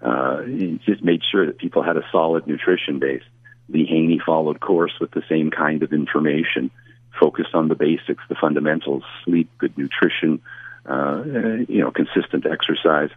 uh, 0.00 0.42
he 0.42 0.80
just 0.86 1.02
made 1.02 1.22
sure 1.28 1.46
that 1.46 1.58
people 1.58 1.82
had 1.82 1.96
a 1.96 2.04
solid 2.12 2.46
nutrition 2.46 3.00
base. 3.00 3.24
Lee 3.70 3.86
Haney 3.86 4.20
followed 4.24 4.60
course 4.60 4.92
with 5.00 5.10
the 5.10 5.22
same 5.28 5.50
kind 5.50 5.82
of 5.82 5.92
information, 5.92 6.70
focused 7.18 7.54
on 7.54 7.66
the 7.66 7.74
basics, 7.74 8.22
the 8.28 8.36
fundamentals: 8.40 9.02
sleep, 9.24 9.50
good 9.58 9.76
nutrition, 9.76 10.40
uh, 10.86 11.24
you 11.68 11.80
know, 11.80 11.90
consistent 11.90 12.46
exercise. 12.46 13.10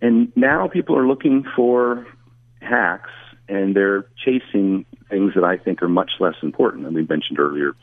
And 0.00 0.32
now 0.36 0.68
people 0.68 0.96
are 0.96 1.06
looking 1.06 1.44
for 1.56 2.06
hacks 2.60 3.10
and 3.48 3.74
they're 3.74 4.06
chasing 4.24 4.84
things 5.08 5.34
that 5.34 5.44
I 5.44 5.56
think 5.56 5.82
are 5.82 5.88
much 5.88 6.12
less 6.20 6.36
important. 6.42 6.86
And 6.86 6.94
we 6.94 7.04
mentioned 7.04 7.38
earlier 7.38 7.74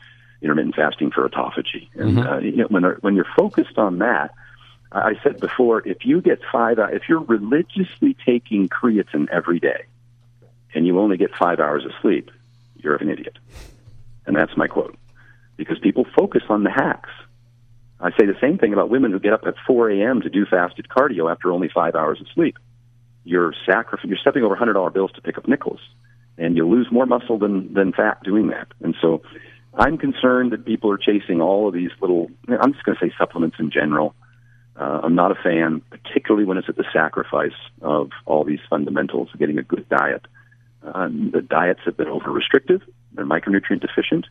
intermittent 0.42 0.74
fasting 0.74 1.10
for 1.10 1.28
autophagy. 1.28 1.88
And 1.94 2.18
mm-hmm. 2.18 2.26
uh, 2.26 2.38
you 2.38 2.56
know, 2.56 2.66
when, 2.68 2.84
when 3.00 3.16
you're 3.16 3.26
focused 3.36 3.78
on 3.78 3.98
that, 3.98 4.32
I 4.92 5.14
said 5.22 5.40
before, 5.40 5.86
if 5.86 6.04
you 6.04 6.20
get 6.20 6.40
five, 6.52 6.78
if 6.78 7.08
you're 7.08 7.20
religiously 7.20 8.16
taking 8.24 8.68
creatine 8.68 9.28
every 9.30 9.58
day 9.58 9.84
and 10.74 10.86
you 10.86 10.98
only 10.98 11.16
get 11.16 11.34
five 11.34 11.58
hours 11.58 11.84
of 11.84 11.90
sleep, 12.00 12.30
you're 12.76 12.96
an 12.96 13.10
idiot. 13.10 13.38
And 14.26 14.36
that's 14.36 14.56
my 14.56 14.68
quote. 14.68 14.96
Because 15.56 15.78
people 15.78 16.06
focus 16.16 16.42
on 16.48 16.62
the 16.62 16.70
hacks. 16.70 17.10
I 18.00 18.10
say 18.10 18.26
the 18.26 18.36
same 18.40 18.58
thing 18.58 18.72
about 18.72 18.90
women 18.90 19.10
who 19.10 19.18
get 19.18 19.32
up 19.32 19.44
at 19.46 19.54
4 19.66 19.90
a.m. 19.90 20.20
to 20.22 20.28
do 20.28 20.44
fasted 20.44 20.86
cardio 20.88 21.30
after 21.30 21.50
only 21.50 21.68
five 21.72 21.94
hours 21.94 22.20
of 22.20 22.26
sleep. 22.34 22.58
You're 23.24 23.54
sacrificing, 23.64 24.10
you're 24.10 24.18
stepping 24.18 24.44
over 24.44 24.54
$100 24.54 24.92
bills 24.92 25.12
to 25.12 25.22
pick 25.22 25.38
up 25.38 25.48
nickels, 25.48 25.80
and 26.36 26.56
you 26.56 26.68
lose 26.68 26.88
more 26.92 27.06
muscle 27.06 27.38
than, 27.38 27.72
than 27.72 27.92
fat 27.92 28.22
doing 28.22 28.48
that. 28.48 28.68
And 28.82 28.94
so 29.00 29.22
I'm 29.74 29.96
concerned 29.96 30.52
that 30.52 30.64
people 30.64 30.90
are 30.90 30.98
chasing 30.98 31.40
all 31.40 31.68
of 31.68 31.74
these 31.74 31.90
little, 32.00 32.30
I'm 32.48 32.72
just 32.72 32.84
going 32.84 32.98
to 32.98 33.06
say 33.06 33.12
supplements 33.18 33.56
in 33.58 33.70
general. 33.70 34.14
Uh, 34.78 35.00
I'm 35.02 35.14
not 35.14 35.32
a 35.32 35.34
fan, 35.34 35.80
particularly 35.90 36.46
when 36.46 36.58
it's 36.58 36.68
at 36.68 36.76
the 36.76 36.84
sacrifice 36.92 37.56
of 37.80 38.10
all 38.26 38.44
these 38.44 38.60
fundamentals 38.68 39.30
getting 39.38 39.58
a 39.58 39.62
good 39.62 39.88
diet. 39.88 40.26
Uh, 40.86 41.08
the 41.08 41.40
diets 41.40 41.80
have 41.86 41.96
been 41.96 42.08
over 42.08 42.30
restrictive, 42.30 42.82
they're 43.12 43.24
micronutrient 43.24 43.80
deficient 43.80 44.26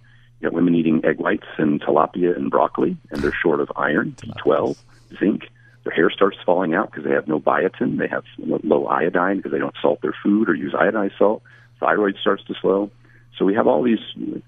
know, 0.45 0.51
women 0.51 0.75
eating 0.75 1.03
egg 1.05 1.19
whites 1.19 1.47
and 1.57 1.81
tilapia 1.81 2.35
and 2.35 2.49
broccoli, 2.49 2.97
and 3.11 3.21
they're 3.21 3.33
short 3.33 3.59
of 3.59 3.71
iron, 3.75 4.15
B12, 4.19 4.77
zinc. 5.19 5.43
Their 5.83 5.93
hair 5.93 6.09
starts 6.09 6.37
falling 6.45 6.73
out 6.73 6.91
because 6.91 7.03
they 7.05 7.13
have 7.13 7.27
no 7.27 7.39
biotin. 7.39 7.99
They 7.99 8.07
have 8.07 8.23
low 8.37 8.87
iodine 8.87 9.37
because 9.37 9.51
they 9.51 9.59
don't 9.59 9.75
salt 9.81 10.01
their 10.01 10.15
food 10.23 10.49
or 10.49 10.55
use 10.55 10.73
iodized 10.73 11.17
salt. 11.17 11.43
Thyroid 11.79 12.17
starts 12.19 12.43
to 12.45 12.55
slow. 12.59 12.89
So 13.37 13.45
we 13.45 13.53
have 13.53 13.67
all 13.67 13.83
these 13.83 13.99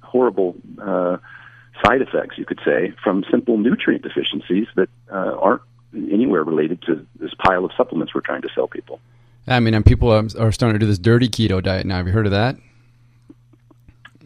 horrible 0.01 0.56
uh, 0.82 1.18
side 1.86 2.01
effects, 2.01 2.38
you 2.38 2.46
could 2.46 2.60
say, 2.66 2.94
from 3.04 3.24
simple 3.30 3.58
nutrient 3.58 4.04
deficiencies 4.04 4.68
that 4.75 4.89
uh, 5.12 5.36
aren't 5.39 5.62
anywhere 5.94 6.44
related 6.44 6.82
to 6.84 7.06
this 7.20 7.32
pile 7.46 7.66
of 7.66 7.72
supplements 7.77 8.13
we're 8.16 8.22
trying 8.22 8.42
to 8.42 8.50
sell 8.56 8.68
people. 8.68 9.00
I 9.48 9.60
mean, 9.60 9.74
and 9.74 9.86
people 9.86 10.12
are 10.12 10.51
starting 10.51 10.74
to 10.74 10.80
do 10.80 10.86
this 10.86 11.00
dirty 11.00 11.30
keto 11.30 11.63
diet 11.63 11.86
now. 11.86 11.98
Have 11.98 12.08
you 12.08 12.13
heard 12.13 12.25
of 12.25 12.34
that? 12.34 12.58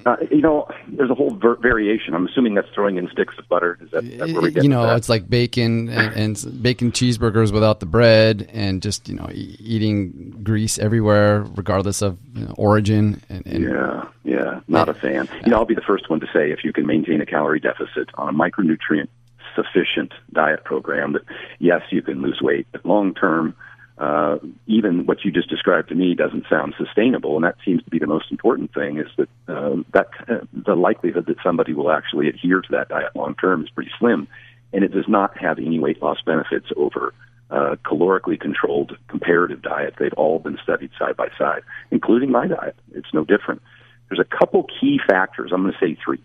Uh, 0.05 0.17
you 0.29 0.41
know, 0.41 0.67
there's 0.87 1.09
a 1.09 1.15
whole 1.15 1.31
ver- 1.31 1.57
variation. 1.57 2.13
I'm 2.13 2.27
assuming 2.27 2.55
that's 2.55 2.69
throwing 2.73 2.97
in 2.97 3.09
sticks 3.09 3.37
of 3.37 3.47
butter. 3.47 3.77
Is 3.81 3.91
that, 3.91 4.03
that 4.17 4.29
where 4.29 4.41
we 4.41 4.51
get 4.51 4.63
You 4.63 4.69
know, 4.69 4.95
it's 4.95 5.09
like 5.09 5.29
bacon 5.29 5.89
and, 5.89 6.13
and, 6.15 6.61
bacon 6.63 6.91
cheeseburgers 6.91 7.51
without 7.51 7.79
the 7.79 7.85
bread, 7.85 8.49
and 8.51 8.81
just 8.81 9.07
you 9.07 9.15
know 9.15 9.29
e- 9.31 9.57
eating 9.59 10.41
grease 10.43 10.79
everywhere, 10.79 11.45
regardless 11.55 12.01
of 12.01 12.17
you 12.33 12.45
know, 12.45 12.53
origin. 12.57 13.21
And, 13.29 13.45
and, 13.45 13.63
yeah, 13.63 14.07
yeah, 14.23 14.59
not 14.67 14.89
a 14.89 14.93
fan. 14.93 15.27
You 15.43 15.51
know, 15.51 15.57
I'll 15.57 15.65
be 15.65 15.75
the 15.75 15.81
first 15.81 16.09
one 16.09 16.19
to 16.19 16.27
say 16.33 16.51
if 16.51 16.63
you 16.63 16.73
can 16.73 16.85
maintain 16.85 17.21
a 17.21 17.25
calorie 17.25 17.59
deficit 17.59 18.09
on 18.15 18.29
a 18.29 18.33
micronutrient 18.33 19.07
sufficient 19.55 20.13
diet 20.31 20.63
program, 20.63 21.13
that 21.13 21.23
yes, 21.59 21.81
you 21.89 22.01
can 22.01 22.21
lose 22.21 22.39
weight, 22.41 22.67
but 22.71 22.85
long 22.85 23.13
term 23.13 23.55
uh, 23.97 24.37
even 24.67 25.05
what 25.05 25.23
you 25.23 25.31
just 25.31 25.49
described 25.49 25.89
to 25.89 25.95
me 25.95 26.15
doesn't 26.15 26.45
sound 26.49 26.73
sustainable, 26.77 27.35
and 27.35 27.45
that 27.45 27.55
seems 27.63 27.83
to 27.83 27.89
be 27.89 27.99
the 27.99 28.07
most 28.07 28.31
important 28.31 28.73
thing. 28.73 28.97
Is 28.97 29.07
that 29.17 29.29
uh, 29.47 29.75
that 29.93 30.07
uh, 30.27 30.45
the 30.53 30.75
likelihood 30.75 31.25
that 31.27 31.37
somebody 31.43 31.73
will 31.73 31.91
actually 31.91 32.27
adhere 32.27 32.61
to 32.61 32.67
that 32.71 32.89
diet 32.89 33.15
long 33.15 33.35
term 33.35 33.63
is 33.63 33.69
pretty 33.69 33.91
slim, 33.99 34.27
and 34.73 34.83
it 34.83 34.91
does 34.91 35.07
not 35.07 35.37
have 35.37 35.59
any 35.59 35.79
weight 35.79 36.01
loss 36.01 36.17
benefits 36.25 36.67
over 36.75 37.13
uh, 37.51 37.75
calorically 37.85 38.39
controlled 38.39 38.97
comparative 39.07 39.61
diet. 39.61 39.95
They've 39.99 40.13
all 40.13 40.39
been 40.39 40.57
studied 40.63 40.91
side 40.97 41.17
by 41.17 41.27
side, 41.37 41.61
including 41.91 42.31
my 42.31 42.47
diet. 42.47 42.75
It's 42.93 43.13
no 43.13 43.25
different. 43.25 43.61
There's 44.09 44.19
a 44.19 44.37
couple 44.37 44.65
key 44.79 44.99
factors. 45.07 45.51
I'm 45.53 45.61
going 45.61 45.73
to 45.73 45.85
say 45.85 45.97
three 46.03 46.21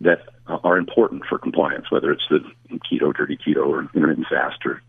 that 0.00 0.20
are 0.46 0.76
important 0.76 1.24
for 1.28 1.38
compliance, 1.38 1.90
whether 1.90 2.10
it's 2.12 2.24
the 2.30 2.40
keto, 2.90 3.14
dirty 3.14 3.36
keto, 3.36 3.66
or 3.66 3.88
intermittent 3.94 4.26
fast, 4.28 4.64
or 4.66 4.82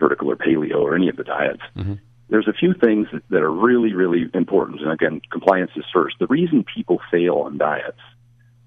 vertical 0.00 0.30
or 0.30 0.36
paleo 0.36 0.80
or 0.80 0.96
any 0.96 1.08
of 1.08 1.16
the 1.16 1.24
diets. 1.24 1.62
Mm-hmm. 1.76 1.94
There's 2.28 2.48
a 2.48 2.52
few 2.52 2.74
things 2.74 3.08
that 3.28 3.42
are 3.42 3.50
really, 3.50 3.92
really 3.92 4.28
important. 4.34 4.80
And 4.80 4.90
again, 4.90 5.20
compliance 5.30 5.72
is 5.76 5.84
first. 5.92 6.16
The 6.18 6.26
reason 6.28 6.64
people 6.64 7.00
fail 7.10 7.36
on 7.38 7.58
diets, 7.58 8.00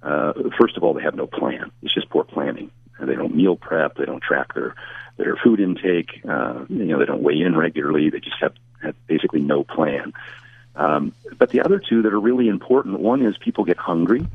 uh, 0.01 0.33
first 0.59 0.77
of 0.77 0.83
all, 0.83 0.93
they 0.93 1.03
have 1.03 1.15
no 1.15 1.27
plan. 1.27 1.71
It's 1.81 1.93
just 1.93 2.09
poor 2.09 2.23
planning. 2.23 2.71
They 2.99 3.15
don't 3.15 3.35
meal 3.35 3.55
prep. 3.55 3.95
They 3.95 4.05
don't 4.05 4.21
track 4.21 4.53
their 4.53 4.75
their 5.17 5.35
food 5.43 5.59
intake. 5.59 6.21
Uh, 6.27 6.65
you 6.69 6.85
know, 6.85 6.99
they 6.99 7.05
don't 7.05 7.21
weigh 7.21 7.41
in 7.41 7.55
regularly. 7.55 8.09
They 8.09 8.19
just 8.19 8.37
have, 8.39 8.53
have 8.81 8.95
basically 9.07 9.41
no 9.41 9.63
plan. 9.63 10.13
Um, 10.75 11.13
but 11.37 11.49
the 11.51 11.61
other 11.61 11.79
two 11.79 12.01
that 12.01 12.13
are 12.13 12.19
really 12.19 12.47
important, 12.47 12.99
one 12.99 13.23
is 13.25 13.37
people 13.37 13.63
get 13.63 13.77
hungry 13.77 14.25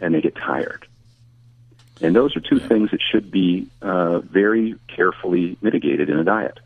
and 0.00 0.14
they 0.14 0.20
get 0.20 0.36
tired. 0.36 0.86
And 2.02 2.16
those 2.16 2.36
are 2.36 2.40
two 2.40 2.58
things 2.58 2.90
that 2.90 3.00
should 3.00 3.30
be 3.30 3.68
uh, 3.80 4.18
very 4.20 4.74
carefully 4.94 5.56
mitigated 5.62 6.10
in 6.10 6.18
a 6.18 6.24
diet. 6.24 6.58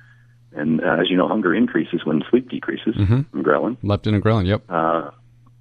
And 0.53 0.83
uh, 0.83 0.97
as 1.01 1.11
you 1.11 1.17
know, 1.17 1.29
hunger 1.29 1.55
increases 1.55 2.05
when 2.05 2.23
sleep 2.31 2.49
decreases 2.49 2.95
mm-hmm. 2.97 3.41
ghrelin. 3.43 3.77
Leptin 3.83 4.15
and 4.15 4.23
ghrelin, 4.23 4.47
yep. 4.47 4.63
Uh, 4.69 5.11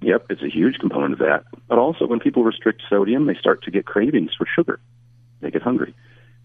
yep, 0.00 0.26
it's 0.30 0.42
a 0.42 0.48
huge 0.48 0.78
component 0.78 1.12
of 1.12 1.18
that. 1.18 1.44
But 1.68 1.78
also, 1.78 2.06
when 2.06 2.20
people 2.20 2.42
restrict 2.42 2.82
sodium, 2.88 3.26
they 3.26 3.34
start 3.34 3.62
to 3.64 3.70
get 3.70 3.84
cravings 3.84 4.30
for 4.36 4.46
sugar. 4.56 4.80
They 5.40 5.50
get 5.50 5.62
hungry. 5.62 5.94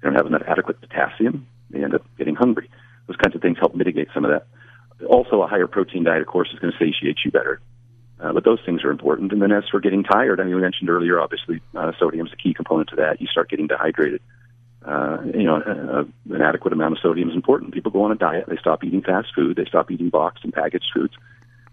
They 0.01 0.09
don't 0.09 0.15
have 0.15 0.25
enough 0.25 0.43
adequate 0.45 0.81
potassium. 0.81 1.47
They 1.69 1.81
end 1.81 1.95
up 1.95 2.03
getting 2.17 2.35
hungry. 2.35 2.69
Those 3.07 3.15
kinds 3.15 3.35
of 3.35 3.41
things 3.41 3.57
help 3.57 3.73
mitigate 3.73 4.09
some 4.13 4.25
of 4.25 4.31
that. 4.31 4.47
Also, 5.07 5.41
a 5.41 5.47
higher 5.47 5.67
protein 5.67 6.03
diet, 6.03 6.21
of 6.21 6.27
course, 6.27 6.49
is 6.53 6.59
going 6.59 6.73
to 6.73 6.77
satiate 6.77 7.19
you 7.23 7.31
better. 7.31 7.61
Uh, 8.21 8.31
but 8.33 8.43
those 8.43 8.59
things 8.65 8.83
are 8.83 8.91
important. 8.91 9.31
And 9.31 9.41
then 9.41 9.51
as 9.51 9.63
for 9.69 9.79
getting 9.79 10.03
tired, 10.03 10.39
I 10.39 10.43
mean, 10.43 10.55
we 10.55 10.61
mentioned 10.61 10.89
earlier, 10.89 11.19
obviously, 11.19 11.59
uh, 11.75 11.91
sodium 11.99 12.27
is 12.27 12.33
a 12.33 12.35
key 12.35 12.53
component 12.53 12.89
to 12.89 12.97
that. 12.97 13.19
You 13.19 13.27
start 13.27 13.49
getting 13.49 13.67
dehydrated. 13.67 14.21
Uh, 14.85 15.17
you 15.25 15.43
know, 15.43 15.57
uh, 15.57 16.33
an 16.33 16.41
adequate 16.41 16.73
amount 16.73 16.93
of 16.93 16.99
sodium 17.01 17.29
is 17.29 17.35
important. 17.35 17.73
People 17.73 17.91
go 17.91 18.03
on 18.03 18.11
a 18.11 18.15
diet. 18.15 18.45
They 18.47 18.57
stop 18.57 18.83
eating 18.83 19.01
fast 19.01 19.29
food. 19.35 19.55
They 19.55 19.65
stop 19.65 19.89
eating 19.89 20.09
boxed 20.09 20.43
and 20.43 20.53
packaged 20.53 20.91
foods. 20.93 21.13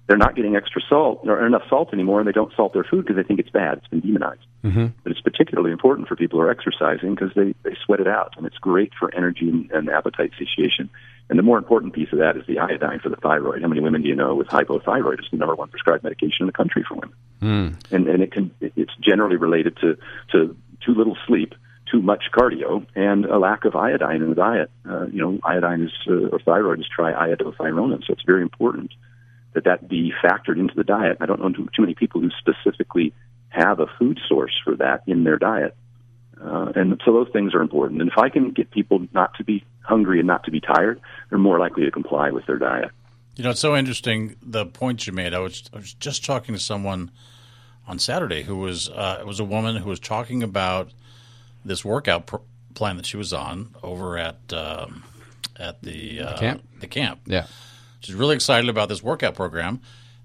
They're 0.09 0.17
not 0.17 0.35
getting 0.35 0.57
extra 0.57 0.81
salt 0.89 1.21
or 1.25 1.47
enough 1.47 1.69
salt 1.69 1.93
anymore, 1.93 2.19
and 2.19 2.27
they 2.27 2.33
don't 2.33 2.53
salt 2.57 2.73
their 2.73 2.83
food 2.83 3.05
because 3.05 3.17
they 3.17 3.23
think 3.23 3.41
it's 3.41 3.51
bad. 3.51 3.77
It's 3.79 3.89
been 3.89 4.01
demonized. 4.01 4.41
Mm-hmm. 4.65 4.87
But 5.03 5.13
it's 5.13 5.21
particularly 5.21 5.71
important 5.71 6.09
for 6.09 6.17
people 6.17 6.39
who 6.39 6.47
are 6.47 6.51
exercising 6.51 7.15
because 7.15 7.31
they, 7.37 7.55
they 7.63 7.77
sweat 7.85 8.01
it 8.01 8.09
out, 8.09 8.33
and 8.39 8.47
it's 8.47 8.57
great 8.57 8.93
for 8.99 9.15
energy 9.15 9.51
and, 9.51 9.71
and 9.71 9.91
appetite 9.91 10.33
satiation. 10.39 10.89
And 11.29 11.39
the 11.39 11.43
more 11.43 11.59
important 11.59 11.93
piece 11.93 12.09
of 12.11 12.21
that 12.21 12.39
is 12.39 12.47
the 12.47 12.59
iodine 12.59 13.01
for 13.01 13.11
the 13.11 13.17
thyroid. 13.17 13.61
How 13.61 13.69
many 13.69 13.83
women 13.83 14.01
do 14.01 14.09
you 14.09 14.15
know 14.15 14.35
with 14.35 14.49
hypothyroid? 14.49 15.19
It's 15.19 15.31
the 15.31 15.37
number 15.37 15.55
one 15.55 15.69
prescribed 15.69 16.03
medication 16.03 16.41
in 16.41 16.47
the 16.47 16.53
country 16.53 16.87
for 16.89 16.95
women. 16.95 17.15
Mm. 17.43 17.93
And, 17.93 18.09
and 18.09 18.23
it 18.23 18.33
can, 18.33 18.51
it's 18.63 18.97
generally 19.03 19.37
related 19.37 19.77
to, 19.83 19.99
to 20.33 20.57
too 20.87 20.95
little 20.95 21.19
sleep, 21.27 21.55
too 21.93 22.01
much 22.01 22.25
cardio, 22.33 22.87
and 22.95 23.27
a 23.27 23.39
lack 23.39 23.67
of 23.67 23.77
iodine 23.77 24.23
in 24.23 24.31
the 24.31 24.35
diet. 24.35 24.71
Uh, 24.89 25.05
you 25.09 25.21
know, 25.21 25.39
iodine 25.45 25.83
is, 25.83 25.93
uh, 26.09 26.29
or 26.29 26.39
thyroid 26.39 26.81
is 26.81 26.87
triiodothyronine, 26.99 28.07
so 28.07 28.15
it's 28.15 28.25
very 28.25 28.41
important 28.41 28.91
that 29.65 29.81
that 29.81 29.89
be 29.89 30.13
factored 30.23 30.59
into 30.59 30.75
the 30.75 30.85
diet. 30.85 31.19
I 31.21 31.27
don't 31.27 31.41
know 31.41 31.51
too, 31.51 31.69
too 31.75 31.83
many 31.83 31.95
people 31.95 32.21
who 32.21 32.31
specifically 32.39 33.13
have 33.49 33.81
a 33.81 33.87
food 33.99 34.21
source 34.29 34.59
for 34.63 34.77
that 34.77 35.03
in 35.07 35.25
their 35.25 35.39
diet. 35.39 35.77
Uh, 36.41 36.73
and 36.77 37.01
so 37.05 37.13
those 37.13 37.29
things 37.33 37.55
are 37.55 37.61
important. 37.61 38.01
And 38.01 38.11
if 38.11 38.19
I 38.19 38.29
can 38.29 38.53
get 38.53 38.71
people 38.71 39.07
not 39.13 39.35
to 39.35 39.45
be 39.45 39.65
hungry 39.83 40.19
and 40.19 40.27
not 40.27 40.45
to 40.45 40.51
be 40.51 40.61
tired, 40.61 41.01
they're 41.31 41.39
more 41.39 41.59
likely 41.59 41.85
to 41.85 41.91
comply 41.91 42.31
with 42.31 42.47
their 42.47 42.59
diet. 42.59 42.91
You 43.37 43.45
know, 43.45 43.51
it's 43.51 43.61
so 43.61 43.77
interesting 43.77 44.37
the 44.43 44.67
points 44.67 45.07
you 45.07 45.13
made. 45.13 45.35
I 45.35 45.39
was 45.39 45.69
I 45.73 45.77
was 45.77 45.95
just 45.95 46.25
talking 46.25 46.55
to 46.55 46.61
someone 46.61 47.11
on 47.87 47.99
Saturday 47.99 48.43
who 48.43 48.57
was 48.57 48.89
uh, 48.89 49.19
it 49.21 49.27
was 49.27 49.41
a 49.41 49.45
woman 49.45 49.77
who 49.77 49.89
was 49.89 50.01
talking 50.01 50.43
about 50.43 50.91
this 51.65 51.85
workout 51.85 52.27
pr- 52.27 52.37
plan 52.75 52.97
that 52.97 53.07
she 53.07 53.17
was 53.17 53.33
on 53.33 53.75
over 53.83 54.19
at 54.19 54.39
um, 54.53 55.05
at 55.59 55.83
the, 55.83 56.21
uh, 56.21 56.39
camp? 56.39 56.63
The 56.81 56.87
camp. 56.87 57.21
Yeah. 57.27 57.47
She's 58.01 58.15
really 58.15 58.35
excited 58.35 58.69
about 58.71 58.89
this 58.89 59.03
workout 59.03 59.35
program, 59.35 59.81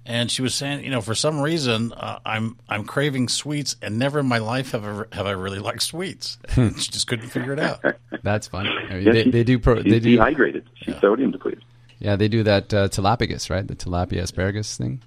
and 0.05 0.29
she 0.29 0.41
was 0.41 0.53
saying, 0.53 0.83
you 0.83 0.91
know, 0.91 1.01
for 1.01 1.15
some 1.15 1.39
reason, 1.39 1.91
uh, 1.93 2.19
I'm 2.25 2.57
I'm 2.69 2.85
craving 2.85 3.29
sweets, 3.29 3.75
and 3.81 3.97
never 3.97 4.19
in 4.19 4.25
my 4.27 4.37
life 4.39 4.71
have 4.71 4.83
I, 4.85 4.89
ever- 4.89 5.07
have 5.11 5.25
I 5.25 5.31
really 5.31 5.59
liked 5.59 5.81
sweets. 5.83 6.37
And 6.55 6.79
she 6.79 6.91
just 6.91 7.07
couldn't 7.07 7.29
figure 7.29 7.53
it 7.53 7.59
out. 7.59 7.83
That's 8.23 8.47
funny. 8.47 8.69
I 8.69 8.93
mean, 8.95 9.03
Yeah, 9.07 9.11
they, 9.13 9.23
she- 9.23 9.31
they 9.31 9.43
do. 9.43 9.59
Pro, 9.59 9.81
she's 9.81 9.91
they 9.91 9.99
do. 9.99 10.11
dehydrated. 10.11 10.65
She's 10.75 10.99
sodium 10.99 11.31
depleted. 11.31 11.63
Yeah, 11.99 12.15
they 12.17 12.27
do 12.27 12.43
that 12.43 12.73
uh, 12.73 12.87
tilapigus, 12.89 13.49
right? 13.49 13.65
The 13.65 13.75
tilapia 13.75 14.21
asparagus 14.23 14.75
thing. 14.77 15.01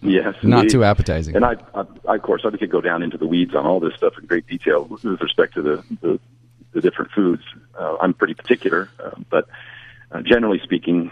Yes, 0.00 0.34
Not 0.42 0.60
indeed. 0.62 0.70
too 0.72 0.82
appetizing. 0.84 1.36
And 1.36 1.44
I, 1.44 1.56
I, 1.74 1.84
I, 2.08 2.14
of 2.16 2.22
course, 2.22 2.42
I 2.44 2.50
could 2.56 2.70
go 2.70 2.80
down 2.80 3.04
into 3.04 3.16
the 3.18 3.26
weeds 3.26 3.54
on 3.54 3.66
all 3.66 3.78
this 3.78 3.94
stuff 3.94 4.14
in 4.18 4.26
great 4.26 4.46
detail 4.48 4.84
with 4.84 5.04
respect 5.04 5.54
to 5.54 5.62
the 5.62 5.84
the, 6.00 6.18
the 6.72 6.80
different 6.80 7.12
foods. 7.12 7.42
Uh, 7.78 7.96
I'm 8.00 8.12
pretty 8.12 8.34
particular, 8.34 8.88
uh, 8.98 9.10
but 9.30 9.46
uh, 10.12 10.20
generally 10.22 10.60
speaking, 10.62 11.10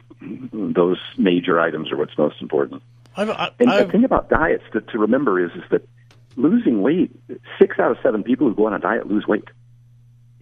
those 0.53 0.99
major 1.17 1.59
items 1.61 1.91
are 1.91 1.97
what's 1.97 2.17
most 2.19 2.41
important. 2.43 2.83
I've, 3.17 3.31
I, 3.31 3.51
And 3.59 3.71
I've, 3.71 3.87
the 3.87 3.93
thing 3.93 4.05
about 4.05 4.29
diets 4.29 4.65
to, 4.73 4.81
to 4.81 4.99
remember 4.99 5.45
is 5.45 5.51
is 5.53 5.63
that 5.71 5.89
losing 6.37 6.81
weight, 6.83 7.11
six 7.59 7.79
out 7.79 7.91
of 7.91 7.99
seven 8.03 8.23
people 8.23 8.49
who 8.49 8.55
go 8.55 8.67
on 8.67 8.75
a 8.75 8.79
diet 8.79 9.07
lose 9.09 9.27
weight. 9.27 9.45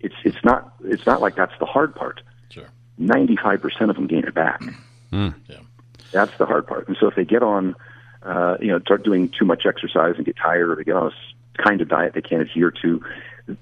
It's 0.00 0.14
it's 0.24 0.44
not 0.44 0.74
it's 0.84 1.06
not 1.06 1.20
like 1.20 1.34
that's 1.36 1.56
the 1.58 1.66
hard 1.66 1.94
part. 1.94 2.20
sure. 2.50 2.68
Ninety 2.98 3.36
five 3.36 3.60
percent 3.62 3.90
of 3.90 3.96
them 3.96 4.06
gain 4.06 4.24
it 4.24 4.34
back. 4.34 4.60
Yeah. 5.12 5.30
That's 6.12 6.36
the 6.38 6.46
hard 6.46 6.66
part. 6.66 6.88
And 6.88 6.96
so 7.00 7.08
if 7.08 7.14
they 7.16 7.24
get 7.24 7.42
on, 7.42 7.74
uh, 8.22 8.56
you 8.60 8.68
know, 8.68 8.78
start 8.80 9.04
doing 9.04 9.28
too 9.28 9.44
much 9.44 9.64
exercise 9.66 10.14
and 10.16 10.24
get 10.26 10.36
tired, 10.36 10.70
or 10.70 10.76
they 10.76 10.84
get 10.84 10.96
on 10.96 11.04
a 11.04 11.10
s- 11.10 11.34
kind 11.64 11.80
of 11.80 11.88
diet 11.88 12.12
they 12.14 12.22
can't 12.22 12.42
adhere 12.42 12.70
to, 12.82 13.02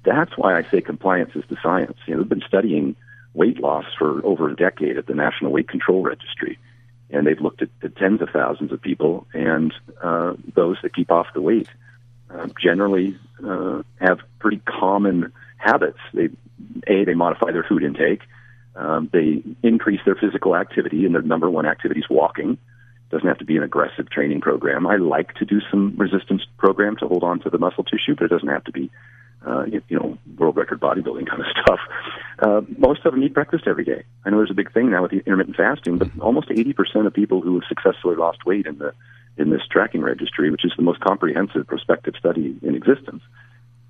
that's 0.04 0.36
why 0.36 0.56
I 0.56 0.62
say 0.70 0.80
compliance 0.80 1.30
is 1.34 1.44
the 1.48 1.56
science. 1.62 1.96
You 2.06 2.14
know, 2.14 2.20
they've 2.22 2.28
been 2.28 2.42
studying 2.46 2.96
weight 3.36 3.60
loss 3.60 3.84
for 3.98 4.24
over 4.24 4.48
a 4.48 4.56
decade 4.56 4.96
at 4.96 5.06
the 5.06 5.14
National 5.14 5.52
Weight 5.52 5.68
Control 5.68 6.02
Registry, 6.02 6.58
and 7.10 7.26
they've 7.26 7.40
looked 7.40 7.62
at, 7.62 7.68
at 7.82 7.96
tens 7.96 8.22
of 8.22 8.30
thousands 8.30 8.72
of 8.72 8.80
people, 8.80 9.26
and 9.32 9.72
uh, 10.02 10.34
those 10.54 10.76
that 10.82 10.94
keep 10.94 11.10
off 11.10 11.26
the 11.34 11.40
weight 11.40 11.68
uh, 12.30 12.48
generally 12.60 13.16
uh, 13.46 13.82
have 14.00 14.18
pretty 14.38 14.60
common 14.66 15.32
habits. 15.58 15.98
They 16.12 16.30
a 16.88 17.04
they 17.04 17.14
modify 17.14 17.52
their 17.52 17.64
food 17.64 17.82
intake. 17.82 18.22
Um, 18.74 19.08
they 19.12 19.42
increase 19.62 20.00
their 20.04 20.16
physical 20.16 20.54
activity, 20.54 21.04
and 21.06 21.14
their 21.14 21.22
number 21.22 21.48
one 21.48 21.66
activity 21.66 22.00
is 22.00 22.06
walking. 22.10 22.58
Doesn't 23.10 23.28
have 23.28 23.38
to 23.38 23.44
be 23.44 23.56
an 23.56 23.62
aggressive 23.62 24.10
training 24.10 24.40
program. 24.40 24.86
I 24.86 24.96
like 24.96 25.34
to 25.34 25.44
do 25.44 25.60
some 25.70 25.94
resistance 25.96 26.42
program 26.58 26.96
to 26.96 27.08
hold 27.08 27.22
on 27.22 27.40
to 27.40 27.50
the 27.50 27.58
muscle 27.58 27.84
tissue, 27.84 28.14
but 28.16 28.24
it 28.24 28.28
doesn't 28.28 28.48
have 28.48 28.64
to 28.64 28.72
be, 28.72 28.90
uh, 29.46 29.64
you, 29.64 29.82
you 29.88 29.98
know, 29.98 30.18
world 30.36 30.56
record 30.56 30.80
bodybuilding 30.80 31.28
kind 31.28 31.40
of 31.40 31.46
stuff. 31.62 31.80
Uh, 32.38 32.60
most 32.78 33.04
of 33.04 33.12
them 33.12 33.22
eat 33.22 33.32
breakfast 33.32 33.64
every 33.66 33.84
day. 33.84 34.02
I 34.24 34.30
know 34.30 34.38
there's 34.38 34.50
a 34.50 34.54
big 34.54 34.72
thing 34.72 34.90
now 34.90 35.02
with 35.02 35.12
intermittent 35.12 35.56
fasting, 35.56 35.98
but 35.98 36.08
almost 36.20 36.48
80% 36.48 37.06
of 37.06 37.14
people 37.14 37.40
who 37.40 37.54
have 37.54 37.68
successfully 37.68 38.16
lost 38.16 38.44
weight 38.44 38.66
in 38.66 38.78
the 38.78 38.92
in 39.38 39.50
this 39.50 39.60
tracking 39.70 40.00
registry, 40.00 40.50
which 40.50 40.64
is 40.64 40.72
the 40.76 40.82
most 40.82 41.00
comprehensive 41.00 41.66
prospective 41.66 42.14
study 42.18 42.58
in 42.62 42.74
existence, 42.74 43.22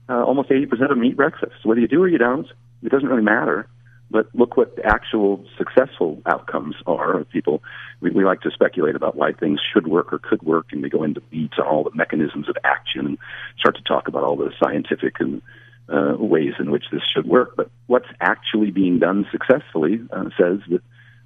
uh, 0.09 0.25
almost 0.25 0.49
80% 0.49 0.73
of 0.73 0.89
them 0.89 1.05
eat 1.05 1.17
breakfast. 1.17 1.55
Whether 1.65 1.81
you 1.81 1.87
do 1.87 2.03
or 2.03 2.09
you 2.09 2.19
don't, 2.19 2.49
it 2.83 2.91
doesn't 2.91 3.09
really 3.09 3.23
matter. 3.23 3.69
But 4.11 4.29
look 4.35 4.57
what 4.57 4.77
the 4.77 4.87
actual 4.87 5.45
successful 5.59 6.23
outcomes 6.27 6.77
are 6.87 7.19
of 7.19 7.29
people. 7.29 7.63
We, 8.01 8.11
we 8.11 8.25
like 8.25 8.43
to 8.43 8.51
speculate 8.51 8.95
about 8.95 9.17
why 9.17 9.33
things 9.33 9.61
should 9.73 9.89
work 9.89 10.13
or 10.13 10.19
could 10.19 10.43
work, 10.43 10.67
and 10.71 10.83
we 10.83 10.89
go 10.89 11.03
into 11.03 11.23
weeds 11.33 11.55
on 11.59 11.67
all 11.67 11.83
the 11.83 11.95
mechanisms 11.95 12.49
of 12.49 12.57
action 12.63 13.07
and 13.07 13.19
start 13.59 13.77
to 13.77 13.83
talk 13.83 14.07
about 14.07 14.23
all 14.23 14.37
the 14.37 14.53
scientific 14.63 15.19
and 15.19 15.43
uh, 15.89 16.15
ways 16.19 16.55
in 16.59 16.71
which 16.71 16.85
this 16.93 17.03
should 17.15 17.27
work. 17.27 17.57
But 17.57 17.71
what's 17.87 18.09
actually 18.21 18.71
being 18.71 18.99
done 18.99 19.27
successfully 19.31 20.01
uh, 20.13 20.31
says 20.39 20.61
that 20.71 20.83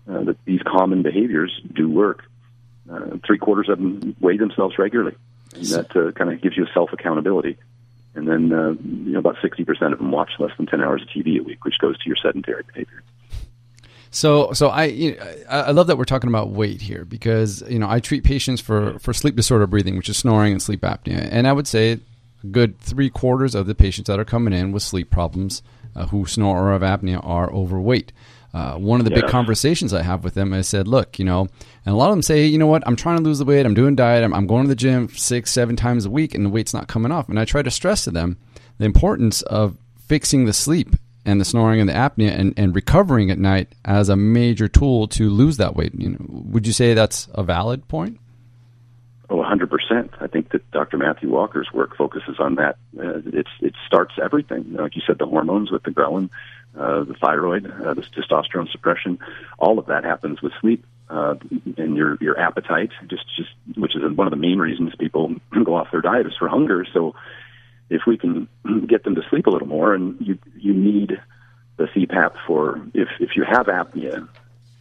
uh, 0.09 0.25
that 0.25 0.45
these 0.45 0.61
common 0.67 1.03
behaviors 1.03 1.61
do 1.73 1.89
work. 1.89 2.25
Uh, 2.91 3.19
three 3.25 3.39
quarters 3.39 3.69
of 3.69 3.79
them 3.79 4.17
weigh 4.19 4.37
themselves 4.37 4.79
regularly, 4.79 5.15
and 5.55 5.67
that 5.67 5.95
uh, 5.95 6.11
kind 6.13 6.33
of 6.33 6.41
gives 6.41 6.57
you 6.57 6.67
self 6.75 6.93
accountability 6.93 7.57
and 8.15 8.29
then 8.29 8.53
uh, 8.53 8.71
you 8.83 9.13
know 9.13 9.19
about 9.19 9.37
sixty 9.43 9.65
percent 9.65 9.93
of 9.93 9.99
them 9.99 10.11
watch 10.11 10.31
less 10.39 10.53
than 10.57 10.67
ten 10.67 10.81
hours 10.81 11.03
of 11.03 11.09
TV 11.09 11.39
a 11.39 11.43
week, 11.43 11.65
which 11.65 11.79
goes 11.79 11.99
to 11.99 12.07
your 12.07 12.17
sedentary 12.17 12.63
behavior. 12.63 13.03
So, 14.11 14.53
so 14.53 14.69
I 14.71 15.17
I 15.49 15.71
love 15.71 15.87
that 15.87 15.97
we're 15.97 16.05
talking 16.05 16.29
about 16.29 16.51
weight 16.51 16.81
here 16.81 17.05
because 17.05 17.63
you 17.69 17.79
know 17.79 17.89
I 17.89 18.01
treat 18.01 18.25
patients 18.25 18.61
for 18.61 18.99
for 18.99 19.13
sleep 19.13 19.37
disorder 19.37 19.67
breathing, 19.67 19.97
which 19.97 20.09
is 20.09 20.17
snoring 20.17 20.53
and 20.53 20.61
sleep 20.61 20.81
apnea, 20.81 21.29
and 21.31 21.47
I 21.47 21.53
would 21.53 21.69
say 21.69 22.01
a 22.43 22.47
good 22.47 22.79
three 22.81 23.11
quarters 23.11 23.55
of 23.55 23.67
the 23.67 23.75
patients 23.75 24.09
that 24.09 24.19
are 24.19 24.25
coming 24.25 24.53
in 24.53 24.73
with 24.73 24.83
sleep 24.83 25.11
problems 25.11 25.63
uh, 25.95 26.07
who 26.07 26.27
snore 26.27 26.69
or 26.69 26.73
have 26.73 26.83
apnea 26.83 27.25
are 27.25 27.53
overweight. 27.53 28.13
Uh, 28.53 28.75
one 28.75 29.01
of 29.01 29.05
the 29.05 29.13
big 29.13 29.29
conversations 29.29 29.95
I 29.95 30.03
have 30.03 30.25
with 30.25 30.35
them, 30.35 30.53
I 30.53 30.63
said, 30.63 30.89
look, 30.89 31.19
you 31.21 31.25
know, 31.25 31.49
and 31.87 31.95
a 31.95 31.97
lot 31.97 32.09
of 32.09 32.13
them 32.15 32.23
say, 32.23 32.47
you 32.47 32.59
know 32.59 32.67
what, 32.67 32.83
I'm 32.87 32.97
trying 32.97 33.19
to 33.19 33.23
lose 33.23 33.39
the 33.39 33.45
weight, 33.45 33.65
I'm 33.65 33.75
doing 33.75 33.95
diet, 33.95 34.25
I'm, 34.25 34.35
I'm 34.35 34.49
going 34.49 34.65
to 34.65 34.69
the 34.69 34.75
gym 34.75 35.09
six, 35.11 35.53
seven 35.53 35.77
times 35.77 36.05
a 36.05 36.11
week, 36.11 36.35
and 36.35 36.45
the 36.45 36.51
weight's 36.51 36.75
not 36.75 36.89
coming 36.89 37.13
off. 37.13 37.29
And 37.29 37.39
I 37.39 37.45
try 37.45 37.63
to 37.63 37.71
stress 37.71 38.05
to 38.05 38.11
them 38.11 38.39
the 38.79 38.87
importance 38.87 39.43
of 39.43 39.77
fixing 40.09 40.47
the 40.47 40.53
sleep 40.53 40.97
and 41.25 41.41
the 41.41 41.45
snoring 41.45 41.81
and 41.81 41.89
the 41.89 41.93
apnea 41.93 42.31
and, 42.31 42.55
and 42.57 42.75
recovering 42.75 43.31
at 43.31 43.39
night 43.39 43.69
as 43.85 44.09
a 44.09 44.17
major 44.17 44.67
tool 44.67 45.07
to 45.09 45.31
lose 45.31 45.59
that 45.59 45.77
weight. 45.77 45.93
You 45.95 46.11
know, 46.11 46.17
would 46.29 46.67
you 46.67 46.73
say 46.73 46.95
that's 46.95 47.29
a 47.35 47.45
valid 47.45 47.87
point? 47.87 48.19
Oh, 49.29 49.37
100%. 49.37 50.11
I 50.21 50.27
think 50.27 50.51
that 50.51 50.69
Dr. 50.73 50.97
Matthew 50.97 51.31
Walker's 51.31 51.71
work 51.73 51.97
focuses 51.97 52.41
on 52.41 52.57
that. 52.57 52.79
Uh, 52.99 53.21
it's 53.27 53.51
it 53.61 53.75
starts 53.87 54.15
everything, 54.21 54.73
like 54.73 54.97
you 54.97 55.03
said, 55.07 55.19
the 55.19 55.27
hormones 55.27 55.71
with 55.71 55.85
the 55.85 55.93
ghrelin, 55.93 56.31
uh, 56.79 57.05
the 57.05 57.15
thyroid, 57.15 57.67
uh, 57.67 57.95
the 57.95 58.03
testosterone 58.03 58.71
suppression. 58.71 59.19
All 59.59 59.79
of 59.79 59.87
that 59.87 60.05
happens 60.05 60.41
with 60.43 60.53
sleep. 60.61 60.85
Uh, 61.09 61.35
and 61.77 61.97
your 61.97 62.17
your 62.21 62.39
appetite, 62.39 62.91
just 63.09 63.25
just 63.37 63.51
which 63.77 63.97
is 63.97 64.03
one 64.15 64.29
of 64.29 64.31
the 64.31 64.37
main 64.37 64.59
reasons 64.59 64.95
people 64.97 65.35
go 65.65 65.75
off 65.75 65.89
their 65.91 66.01
diet 66.01 66.25
is 66.27 66.37
for 66.39 66.49
hunger. 66.49 66.87
So, 66.93 67.17
if 67.89 68.03
we 68.07 68.17
can 68.17 68.47
get 68.87 69.03
them 69.03 69.17
to 69.17 69.23
sleep 69.29 69.47
a 69.47 69.51
little 69.51 69.67
more, 69.67 69.93
and 69.93 70.17
you 70.21 70.39
you 70.57 70.73
need 70.73 71.21
the 71.79 71.87
CPAP 71.87 72.35
for 72.47 72.81
if 72.95 73.09
if 73.19 73.31
you 73.35 73.43
have 73.43 73.67
apnea, 73.67 74.29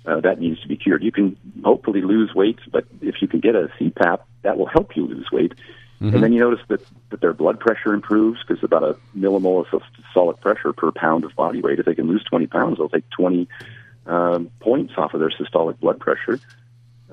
uh, 0.06 0.20
that 0.22 0.40
needs 0.40 0.62
to 0.62 0.68
be 0.68 0.78
cured. 0.78 1.04
You 1.04 1.12
can 1.12 1.36
hopefully 1.64 2.02
lose 2.02 2.34
weight, 2.36 2.60
but 2.72 2.86
if 3.02 3.22
you 3.22 3.28
can 3.28 3.40
get 3.40 3.56
a 3.56 3.70
CPAP, 3.80 4.20
that 4.44 4.58
will 4.58 4.68
help 4.68 4.96
you 4.96 5.08
lose 5.08 5.30
weight. 5.32 5.54
And 6.02 6.24
then 6.24 6.34
you 6.34 6.40
notice 6.40 6.62
that, 6.70 6.82
that 7.10 7.22
their 7.22 7.34
blood 7.34 7.60
pressure 7.60 7.94
improves 7.94 8.40
because 8.48 8.64
about 8.64 8.84
a 8.84 8.96
millimole 9.18 9.66
of 9.72 9.82
systolic 9.98 10.40
pressure 10.40 10.72
per 10.72 10.92
pound 10.92 11.26
of 11.26 11.36
body 11.36 11.62
weight. 11.62 11.80
If 11.80 11.86
they 11.86 11.96
can 11.96 12.08
lose 12.08 12.24
20 12.24 12.48
pounds, 12.48 12.78
they'll 12.78 12.90
take 12.90 13.10
20 13.10 13.48
um, 14.06 14.50
points 14.60 14.94
off 14.98 15.14
of 15.14 15.20
their 15.20 15.30
systolic 15.30 15.80
blood 15.80 16.00
pressure. 16.00 16.40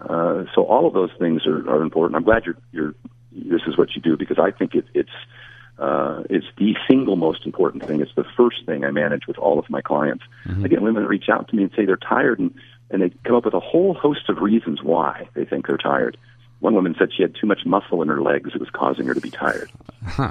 Uh, 0.01 0.45
so 0.55 0.65
all 0.65 0.87
of 0.87 0.95
those 0.95 1.11
things 1.19 1.47
are, 1.47 1.69
are 1.69 1.83
important. 1.83 2.17
I'm 2.17 2.25
glad 2.25 2.45
you're, 2.45 2.57
you're, 2.71 2.95
this 3.33 3.63
is 3.67 3.77
what 3.77 3.95
you 3.97 4.03
do 4.03 4.17
because 4.17 4.39
I 4.39 4.51
think 4.51 4.75
it, 4.75 4.85
it's, 4.95 5.11
uh, 5.79 6.23
it's 6.31 6.47
the 6.57 6.75
single 6.89 7.17
most 7.17 7.45
important 7.45 7.85
thing. 7.87 8.01
It's 8.01 8.15
the 8.15 8.25
first 8.37 8.65
thing 8.67 8.85
I 8.85 8.91
manage 8.91 9.27
with 9.27 9.39
all 9.39 9.59
of 9.59 9.69
my 9.69 9.81
clients. 9.81 10.25
I 10.65 10.69
get 10.69 10.81
women 10.81 11.03
that 11.03 11.09
reach 11.09 11.29
out 11.29 11.49
to 11.49 11.57
me 11.57 11.65
and 11.65 11.73
say 11.75 11.85
they're 11.85 11.97
tired 11.97 12.39
and, 12.39 12.55
and 12.91 13.03
they 13.03 13.11
come 13.25 13.35
up 13.37 13.45
with 13.45 13.55
a 13.55 13.61
whole 13.61 13.95
host 13.95 14.29
of 14.29 14.39
reasons 14.39 14.83
why 14.83 15.29
they 15.35 15.45
think 15.45 15.67
they're 15.67 15.77
tired. 15.77 16.17
One 16.67 16.75
woman 16.75 16.97
said 16.99 17.11
she 17.17 17.23
had 17.23 17.37
too 17.41 17.47
much 17.47 17.65
muscle 17.65 18.03
in 18.03 18.09
her 18.09 18.21
legs; 18.21 18.51
it 18.53 18.59
was 18.59 18.71
causing 18.71 19.07
her 19.07 19.15
to 19.15 19.21
be 19.21 19.31
tired. 19.31 19.71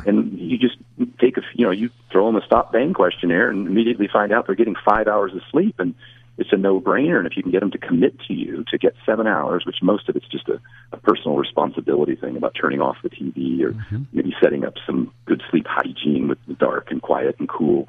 And 0.05 0.37
you 0.37 0.57
just 0.57 0.75
take 1.17 1.37
a, 1.37 1.41
you 1.53 1.65
know, 1.65 1.71
you 1.71 1.89
throw 2.11 2.25
them 2.25 2.35
a 2.35 2.45
stop 2.45 2.73
bang 2.73 2.93
questionnaire 2.93 3.49
and 3.49 3.65
immediately 3.65 4.09
find 4.11 4.33
out 4.33 4.45
they're 4.45 4.53
getting 4.53 4.75
five 4.83 5.07
hours 5.07 5.33
of 5.33 5.39
sleep, 5.49 5.75
and 5.79 5.95
it's 6.37 6.51
a 6.51 6.57
no 6.57 6.81
brainer. 6.81 7.19
And 7.19 7.25
if 7.25 7.37
you 7.37 7.43
can 7.43 7.53
get 7.53 7.61
them 7.61 7.71
to 7.71 7.77
commit 7.77 8.19
to 8.27 8.33
you 8.33 8.65
to 8.67 8.77
get 8.77 8.95
seven 9.05 9.27
hours, 9.27 9.65
which 9.65 9.77
most 9.81 10.09
of 10.09 10.17
it's 10.17 10.27
just 10.27 10.49
a, 10.49 10.59
a 10.91 10.97
personal 10.97 11.37
responsibility 11.37 12.17
thing 12.17 12.35
about 12.35 12.53
turning 12.59 12.81
off 12.81 12.97
the 13.01 13.09
TV 13.09 13.61
or 13.61 13.71
mm-hmm. 13.71 14.03
maybe 14.11 14.35
setting 14.43 14.65
up 14.65 14.73
some 14.85 15.13
good 15.23 15.41
sleep 15.49 15.67
hygiene 15.69 16.27
with 16.27 16.39
the 16.49 16.53
dark 16.55 16.91
and 16.91 17.01
quiet 17.01 17.37
and 17.39 17.47
cool, 17.47 17.87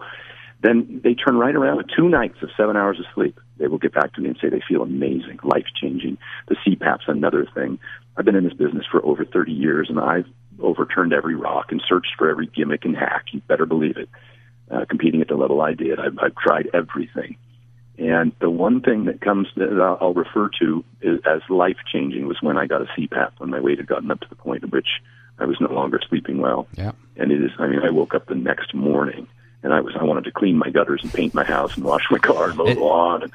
then 0.60 1.00
they 1.04 1.14
turn 1.14 1.36
right 1.36 1.54
around 1.54 1.76
with 1.76 1.86
two 1.94 2.08
nights 2.08 2.38
of 2.42 2.48
seven 2.56 2.76
hours 2.76 2.98
of 2.98 3.04
sleep. 3.14 3.38
They 3.58 3.66
will 3.66 3.78
get 3.78 3.92
back 3.92 4.14
to 4.14 4.20
me 4.20 4.28
and 4.28 4.38
say 4.40 4.48
they 4.48 4.62
feel 4.66 4.82
amazing, 4.82 5.38
life 5.42 5.66
changing. 5.80 6.18
The 6.48 6.56
CPAP's 6.56 7.04
another 7.08 7.46
thing. 7.54 7.78
I've 8.16 8.24
been 8.24 8.36
in 8.36 8.44
this 8.44 8.54
business 8.54 8.86
for 8.90 9.04
over 9.04 9.24
30 9.24 9.52
years 9.52 9.88
and 9.90 10.00
I've 10.00 10.26
overturned 10.60 11.12
every 11.12 11.34
rock 11.34 11.66
and 11.70 11.82
searched 11.86 12.14
for 12.16 12.30
every 12.30 12.46
gimmick 12.46 12.84
and 12.84 12.96
hack. 12.96 13.26
You 13.32 13.40
better 13.42 13.66
believe 13.66 13.96
it. 13.96 14.08
Uh, 14.68 14.84
competing 14.88 15.20
at 15.20 15.28
the 15.28 15.36
level 15.36 15.60
I 15.60 15.74
did, 15.74 16.00
I've, 16.00 16.18
I've 16.20 16.34
tried 16.34 16.68
everything. 16.74 17.36
And 17.98 18.32
the 18.40 18.50
one 18.50 18.80
thing 18.80 19.04
that 19.04 19.20
comes 19.20 19.46
that 19.56 19.96
I'll 20.00 20.12
refer 20.12 20.50
to 20.60 20.84
is, 21.00 21.20
as 21.24 21.40
life 21.48 21.76
changing 21.90 22.26
was 22.26 22.38
when 22.42 22.58
I 22.58 22.66
got 22.66 22.82
a 22.82 22.86
CPAP 22.86 23.32
when 23.38 23.50
my 23.50 23.60
weight 23.60 23.78
had 23.78 23.86
gotten 23.86 24.10
up 24.10 24.20
to 24.20 24.28
the 24.28 24.34
point 24.34 24.64
at 24.64 24.70
which 24.70 24.88
I 25.38 25.44
was 25.44 25.56
no 25.60 25.72
longer 25.72 26.00
sleeping 26.08 26.38
well. 26.38 26.66
Yeah. 26.76 26.92
And 27.16 27.30
it 27.30 27.42
is, 27.42 27.52
I 27.58 27.68
mean, 27.68 27.78
I 27.78 27.90
woke 27.90 28.14
up 28.14 28.26
the 28.26 28.34
next 28.34 28.74
morning 28.74 29.28
and 29.66 29.74
I 29.74 29.80
was 29.80 29.94
I 29.98 30.04
wanted 30.04 30.24
to 30.24 30.30
clean 30.30 30.56
my 30.56 30.70
gutters 30.70 31.00
and 31.02 31.12
paint 31.12 31.34
my 31.34 31.42
house 31.42 31.74
and 31.74 31.84
wash 31.84 32.04
my 32.08 32.18
car 32.18 32.50
and 32.50 32.56
mow 32.56 32.66
the 32.66 32.80
lawn. 32.80 33.24
And, 33.24 33.32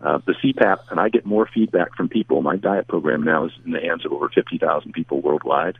uh, 0.00 0.18
the 0.26 0.32
CPAP, 0.32 0.90
and 0.90 0.98
I 0.98 1.08
get 1.08 1.24
more 1.24 1.48
feedback 1.52 1.94
from 1.94 2.08
people. 2.08 2.42
My 2.42 2.56
diet 2.56 2.88
program 2.88 3.22
now 3.22 3.46
is 3.46 3.52
in 3.64 3.72
the 3.72 3.80
hands 3.80 4.04
of 4.04 4.12
over 4.12 4.28
50,000 4.28 4.92
people 4.92 5.22
worldwide, 5.22 5.76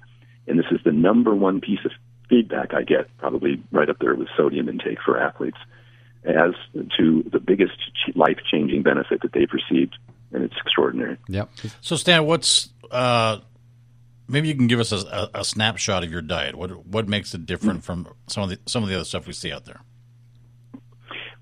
and 0.46 0.58
this 0.58 0.66
is 0.70 0.80
the 0.82 0.92
number 0.92 1.34
one 1.34 1.60
piece 1.60 1.84
of 1.84 1.90
feedback 2.30 2.72
I 2.72 2.82
get, 2.82 3.14
probably 3.18 3.62
right 3.70 3.88
up 3.88 3.98
there 3.98 4.14
with 4.14 4.28
sodium 4.34 4.68
intake 4.68 4.98
for 5.04 5.20
athletes, 5.20 5.58
as 6.24 6.52
to 6.96 7.22
the 7.30 7.38
biggest 7.38 7.76
life 8.14 8.38
changing 8.50 8.82
benefit 8.82 9.20
that 9.22 9.32
they've 9.32 9.52
received, 9.52 9.96
and 10.32 10.42
it's 10.42 10.56
extraordinary. 10.56 11.18
Yep. 11.28 11.50
So, 11.82 11.96
Stan, 11.96 12.24
what's 12.24 12.70
uh, 12.90 13.40
maybe 14.28 14.48
you 14.48 14.54
can 14.54 14.68
give 14.68 14.80
us 14.80 14.92
a, 14.92 15.30
a, 15.34 15.44
snapshot 15.44 16.02
of 16.04 16.10
your 16.10 16.22
diet. 16.22 16.54
What 16.54 16.86
what 16.86 17.08
makes 17.08 17.34
it 17.34 17.44
different 17.46 17.84
from 17.84 18.08
some 18.26 18.42
of 18.42 18.48
the 18.48 18.58
some 18.66 18.82
of 18.82 18.88
the 18.88 18.94
other 18.94 19.04
stuff 19.04 19.26
we 19.26 19.32
see 19.32 19.52
out 19.52 19.64
there? 19.64 19.80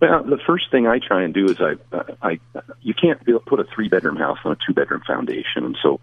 Well, 0.03 0.25
the 0.25 0.39
first 0.45 0.69
thing 0.73 0.89
I 0.89 0.99
try 0.99 1.23
and 1.23 1.33
do 1.33 1.45
is 1.45 1.61
I, 1.61 1.77
I, 2.21 2.41
you 2.81 2.93
can't 2.93 3.21
put 3.47 3.61
a 3.61 3.65
three 3.73 3.89
bedroom 3.89 4.17
house 4.17 4.39
on 4.45 4.51
a 4.51 4.57
two 4.67 4.75
bedroom 4.75 5.03
foundation, 5.07 5.65
and 5.65 5.79
so 5.81 6.01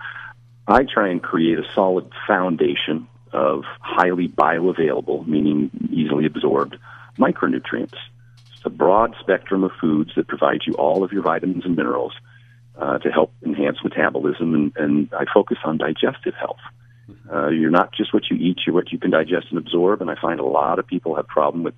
I 0.65 0.85
try 0.85 1.09
and 1.09 1.21
create 1.21 1.59
a 1.59 1.65
solid 1.75 2.09
foundation 2.25 3.09
of 3.33 3.65
highly 3.81 4.29
bioavailable, 4.29 5.27
meaning 5.27 5.69
easily 5.91 6.25
absorbed 6.25 6.77
micronutrients. 7.17 7.97
It's 8.53 8.63
a 8.63 8.69
broad 8.69 9.17
spectrum 9.19 9.65
of 9.65 9.71
foods 9.81 10.11
that 10.15 10.29
provide 10.29 10.61
you 10.65 10.75
all 10.75 11.03
of 11.03 11.11
your 11.11 11.21
vitamins 11.21 11.65
and 11.65 11.75
minerals 11.75 12.13
uh, 12.77 12.99
to 12.99 13.11
help 13.11 13.33
enhance 13.43 13.79
metabolism, 13.83 14.55
and, 14.55 14.71
and 14.77 15.13
I 15.13 15.25
focus 15.33 15.57
on 15.65 15.77
digestive 15.77 16.35
health. 16.35 16.61
Uh, 17.29 17.49
you're 17.49 17.69
not 17.69 17.91
just 17.91 18.13
what 18.13 18.29
you 18.31 18.37
eat; 18.37 18.59
you're 18.65 18.75
what 18.75 18.93
you 18.93 18.97
can 18.97 19.11
digest 19.11 19.47
and 19.49 19.57
absorb. 19.57 19.99
And 19.99 20.09
I 20.09 20.15
find 20.21 20.39
a 20.39 20.45
lot 20.45 20.79
of 20.79 20.87
people 20.87 21.17
have 21.17 21.27
problem 21.27 21.63
with 21.63 21.75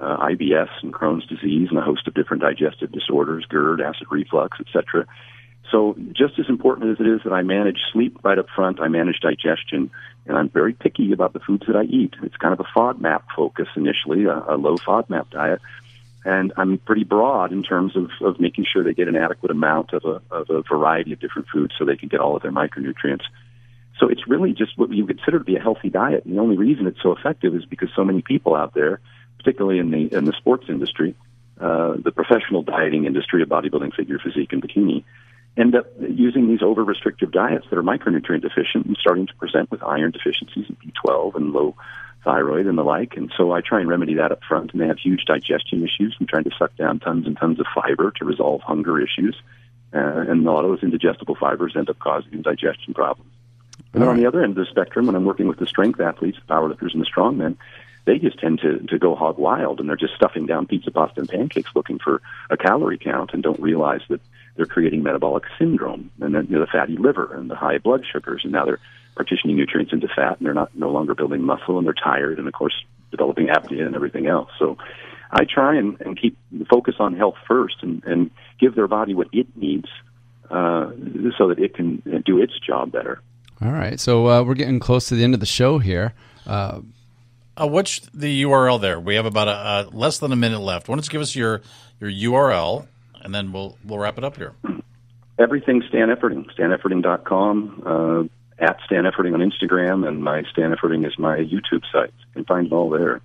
uh, 0.00 0.28
IBS 0.28 0.68
and 0.82 0.92
Crohn's 0.92 1.26
disease 1.26 1.68
and 1.70 1.78
a 1.78 1.82
host 1.82 2.06
of 2.06 2.14
different 2.14 2.42
digestive 2.42 2.92
disorders, 2.92 3.44
GERD, 3.48 3.80
acid 3.80 4.06
reflux, 4.10 4.58
etc. 4.60 5.06
So 5.70 5.96
just 6.12 6.38
as 6.38 6.46
important 6.48 6.90
as 6.90 7.04
it 7.04 7.08
is 7.08 7.20
that 7.24 7.32
I 7.32 7.42
manage 7.42 7.78
sleep 7.92 8.18
right 8.22 8.38
up 8.38 8.46
front, 8.54 8.80
I 8.80 8.88
manage 8.88 9.20
digestion, 9.20 9.90
and 10.26 10.36
I'm 10.36 10.48
very 10.48 10.72
picky 10.72 11.12
about 11.12 11.32
the 11.32 11.40
foods 11.40 11.64
that 11.66 11.76
I 11.76 11.82
eat. 11.82 12.14
It's 12.22 12.36
kind 12.36 12.54
of 12.54 12.60
a 12.60 12.78
FODMAP 12.78 13.22
focus 13.36 13.68
initially, 13.76 14.24
a, 14.24 14.38
a 14.48 14.56
low 14.56 14.76
FODMAP 14.76 15.30
diet, 15.30 15.60
and 16.24 16.52
I'm 16.56 16.78
pretty 16.78 17.04
broad 17.04 17.52
in 17.52 17.62
terms 17.62 17.96
of, 17.96 18.10
of 18.22 18.40
making 18.40 18.66
sure 18.70 18.82
they 18.82 18.94
get 18.94 19.08
an 19.08 19.16
adequate 19.16 19.50
amount 19.50 19.92
of 19.92 20.04
a, 20.04 20.34
of 20.34 20.50
a 20.50 20.62
variety 20.62 21.12
of 21.12 21.20
different 21.20 21.48
foods 21.48 21.74
so 21.78 21.84
they 21.84 21.96
can 21.96 22.08
get 22.08 22.20
all 22.20 22.36
of 22.36 22.42
their 22.42 22.52
micronutrients. 22.52 23.24
So 23.98 24.08
it's 24.08 24.26
really 24.28 24.52
just 24.52 24.78
what 24.78 24.92
you 24.92 25.06
consider 25.06 25.38
to 25.38 25.44
be 25.44 25.56
a 25.56 25.60
healthy 25.60 25.90
diet. 25.90 26.24
And 26.24 26.36
the 26.36 26.40
only 26.40 26.56
reason 26.56 26.86
it's 26.86 27.02
so 27.02 27.12
effective 27.12 27.54
is 27.54 27.64
because 27.64 27.88
so 27.94 28.04
many 28.04 28.22
people 28.22 28.54
out 28.54 28.74
there 28.74 29.00
particularly 29.38 29.78
in 29.78 29.90
the 29.90 30.14
in 30.14 30.24
the 30.24 30.32
sports 30.32 30.66
industry, 30.68 31.14
uh, 31.60 31.94
the 32.02 32.12
professional 32.12 32.62
dieting 32.62 33.04
industry 33.04 33.42
of 33.42 33.48
bodybuilding, 33.48 33.94
figure 33.94 34.18
physique, 34.18 34.52
and 34.52 34.62
bikini, 34.62 35.04
end 35.56 35.74
up 35.74 35.86
using 36.00 36.48
these 36.48 36.62
over 36.62 36.84
restrictive 36.84 37.32
diets 37.32 37.66
that 37.70 37.78
are 37.78 37.82
micronutrient 37.82 38.42
deficient 38.42 38.86
and 38.86 38.96
starting 39.00 39.26
to 39.26 39.34
present 39.36 39.70
with 39.70 39.82
iron 39.82 40.10
deficiencies 40.10 40.66
and 40.68 40.76
B12 40.80 41.34
and 41.34 41.52
low 41.52 41.74
thyroid 42.24 42.66
and 42.66 42.78
the 42.78 42.84
like. 42.84 43.16
And 43.16 43.32
so 43.36 43.52
I 43.52 43.60
try 43.60 43.80
and 43.80 43.88
remedy 43.88 44.14
that 44.14 44.32
up 44.32 44.40
front. 44.46 44.72
And 44.72 44.80
they 44.80 44.86
have 44.86 44.98
huge 44.98 45.24
digestion 45.24 45.82
issues. 45.82 46.16
I'm 46.20 46.26
trying 46.26 46.44
to 46.44 46.50
suck 46.58 46.76
down 46.76 47.00
tons 47.00 47.26
and 47.26 47.36
tons 47.36 47.58
of 47.60 47.66
fiber 47.74 48.12
to 48.12 48.24
resolve 48.24 48.60
hunger 48.60 49.00
issues. 49.00 49.36
Uh, 49.92 49.98
and 50.28 50.46
a 50.46 50.50
lot 50.50 50.64
of 50.64 50.70
those 50.70 50.82
indigestible 50.82 51.34
fibers 51.34 51.74
end 51.74 51.88
up 51.88 51.98
causing 51.98 52.42
digestion 52.42 52.94
problems. 52.94 53.32
And 53.94 54.02
then 54.02 54.08
on 54.08 54.16
the 54.16 54.26
other 54.26 54.42
end 54.42 54.58
of 54.58 54.66
the 54.66 54.70
spectrum, 54.70 55.06
when 55.06 55.14
I'm 55.14 55.24
working 55.24 55.48
with 55.48 55.58
the 55.58 55.66
strength 55.66 55.98
athletes, 56.00 56.38
the 56.46 56.54
powerlifters, 56.54 56.92
and 56.92 57.00
the 57.00 57.06
strongmen, 57.06 57.56
they 58.08 58.18
just 58.18 58.38
tend 58.38 58.58
to, 58.60 58.78
to 58.78 58.98
go 58.98 59.14
hog 59.14 59.36
wild 59.36 59.80
and 59.80 59.88
they're 59.88 59.96
just 59.96 60.14
stuffing 60.14 60.46
down 60.46 60.66
pizza, 60.66 60.90
pasta, 60.90 61.20
and 61.20 61.28
pancakes 61.28 61.70
looking 61.74 61.98
for 61.98 62.22
a 62.48 62.56
calorie 62.56 62.96
count 62.96 63.34
and 63.34 63.42
don't 63.42 63.60
realize 63.60 64.00
that 64.08 64.20
they're 64.56 64.64
creating 64.64 65.02
metabolic 65.02 65.44
syndrome 65.58 66.10
and 66.22 66.34
then 66.34 66.46
you 66.46 66.54
know, 66.54 66.60
the 66.60 66.66
fatty 66.66 66.96
liver 66.96 67.34
and 67.34 67.50
the 67.50 67.54
high 67.54 67.76
blood 67.76 68.02
sugars 68.10 68.40
and 68.44 68.52
now 68.52 68.64
they're 68.64 68.80
partitioning 69.14 69.56
nutrients 69.56 69.92
into 69.92 70.08
fat 70.08 70.38
and 70.38 70.46
they're 70.46 70.54
not 70.54 70.74
no 70.74 70.90
longer 70.90 71.14
building 71.14 71.42
muscle 71.42 71.76
and 71.76 71.86
they're 71.86 71.92
tired 71.92 72.38
and 72.38 72.48
of 72.48 72.54
course 72.54 72.82
developing 73.10 73.48
apnea 73.48 73.84
and 73.84 73.94
everything 73.94 74.26
else. 74.26 74.48
So 74.58 74.78
I 75.30 75.44
try 75.44 75.76
and, 75.76 76.00
and 76.00 76.18
keep 76.18 76.38
focus 76.70 76.94
on 76.98 77.14
health 77.14 77.36
first 77.46 77.76
and, 77.82 78.02
and 78.04 78.30
give 78.58 78.74
their 78.74 78.88
body 78.88 79.12
what 79.14 79.28
it 79.34 79.54
needs 79.54 79.88
uh, 80.50 80.90
so 81.36 81.48
that 81.48 81.58
it 81.58 81.74
can 81.74 82.22
do 82.24 82.40
its 82.40 82.58
job 82.58 82.90
better. 82.90 83.20
All 83.60 83.72
right, 83.72 84.00
so 84.00 84.28
uh, 84.28 84.42
we're 84.44 84.54
getting 84.54 84.80
close 84.80 85.08
to 85.08 85.14
the 85.14 85.24
end 85.24 85.34
of 85.34 85.40
the 85.40 85.46
show 85.46 85.78
here. 85.78 86.14
Uh, 86.46 86.80
uh, 87.60 87.66
what's 87.66 88.00
the 88.14 88.42
URL 88.42 88.80
there? 88.80 89.00
We 89.00 89.16
have 89.16 89.26
about 89.26 89.48
a, 89.48 89.52
uh, 89.52 89.88
less 89.92 90.18
than 90.18 90.32
a 90.32 90.36
minute 90.36 90.60
left. 90.60 90.88
Why 90.88 90.94
don't 90.94 91.04
you 91.04 91.10
give 91.10 91.22
us 91.22 91.34
your 91.34 91.62
your 92.00 92.10
URL, 92.10 92.86
and 93.22 93.34
then 93.34 93.52
we'll 93.52 93.76
we'll 93.84 93.98
wrap 93.98 94.18
it 94.18 94.24
up 94.24 94.36
here. 94.36 94.54
Everything 95.38 95.82
Stan 95.88 96.08
Efferding, 96.08 96.46
stanefferding.com, 96.56 97.82
uh, 97.86 98.64
at 98.64 98.78
Stan 98.86 99.04
Efferding 99.04 99.34
on 99.34 99.40
Instagram, 99.40 100.06
and 100.06 100.22
my 100.22 100.42
Stan 100.50 100.74
Efferding 100.74 101.06
is 101.06 101.16
my 101.18 101.38
YouTube 101.38 101.82
site. 101.92 102.12
You 102.18 102.32
can 102.34 102.44
find 102.44 102.66
it 102.66 102.72
all 102.72 102.90
there. 102.90 103.20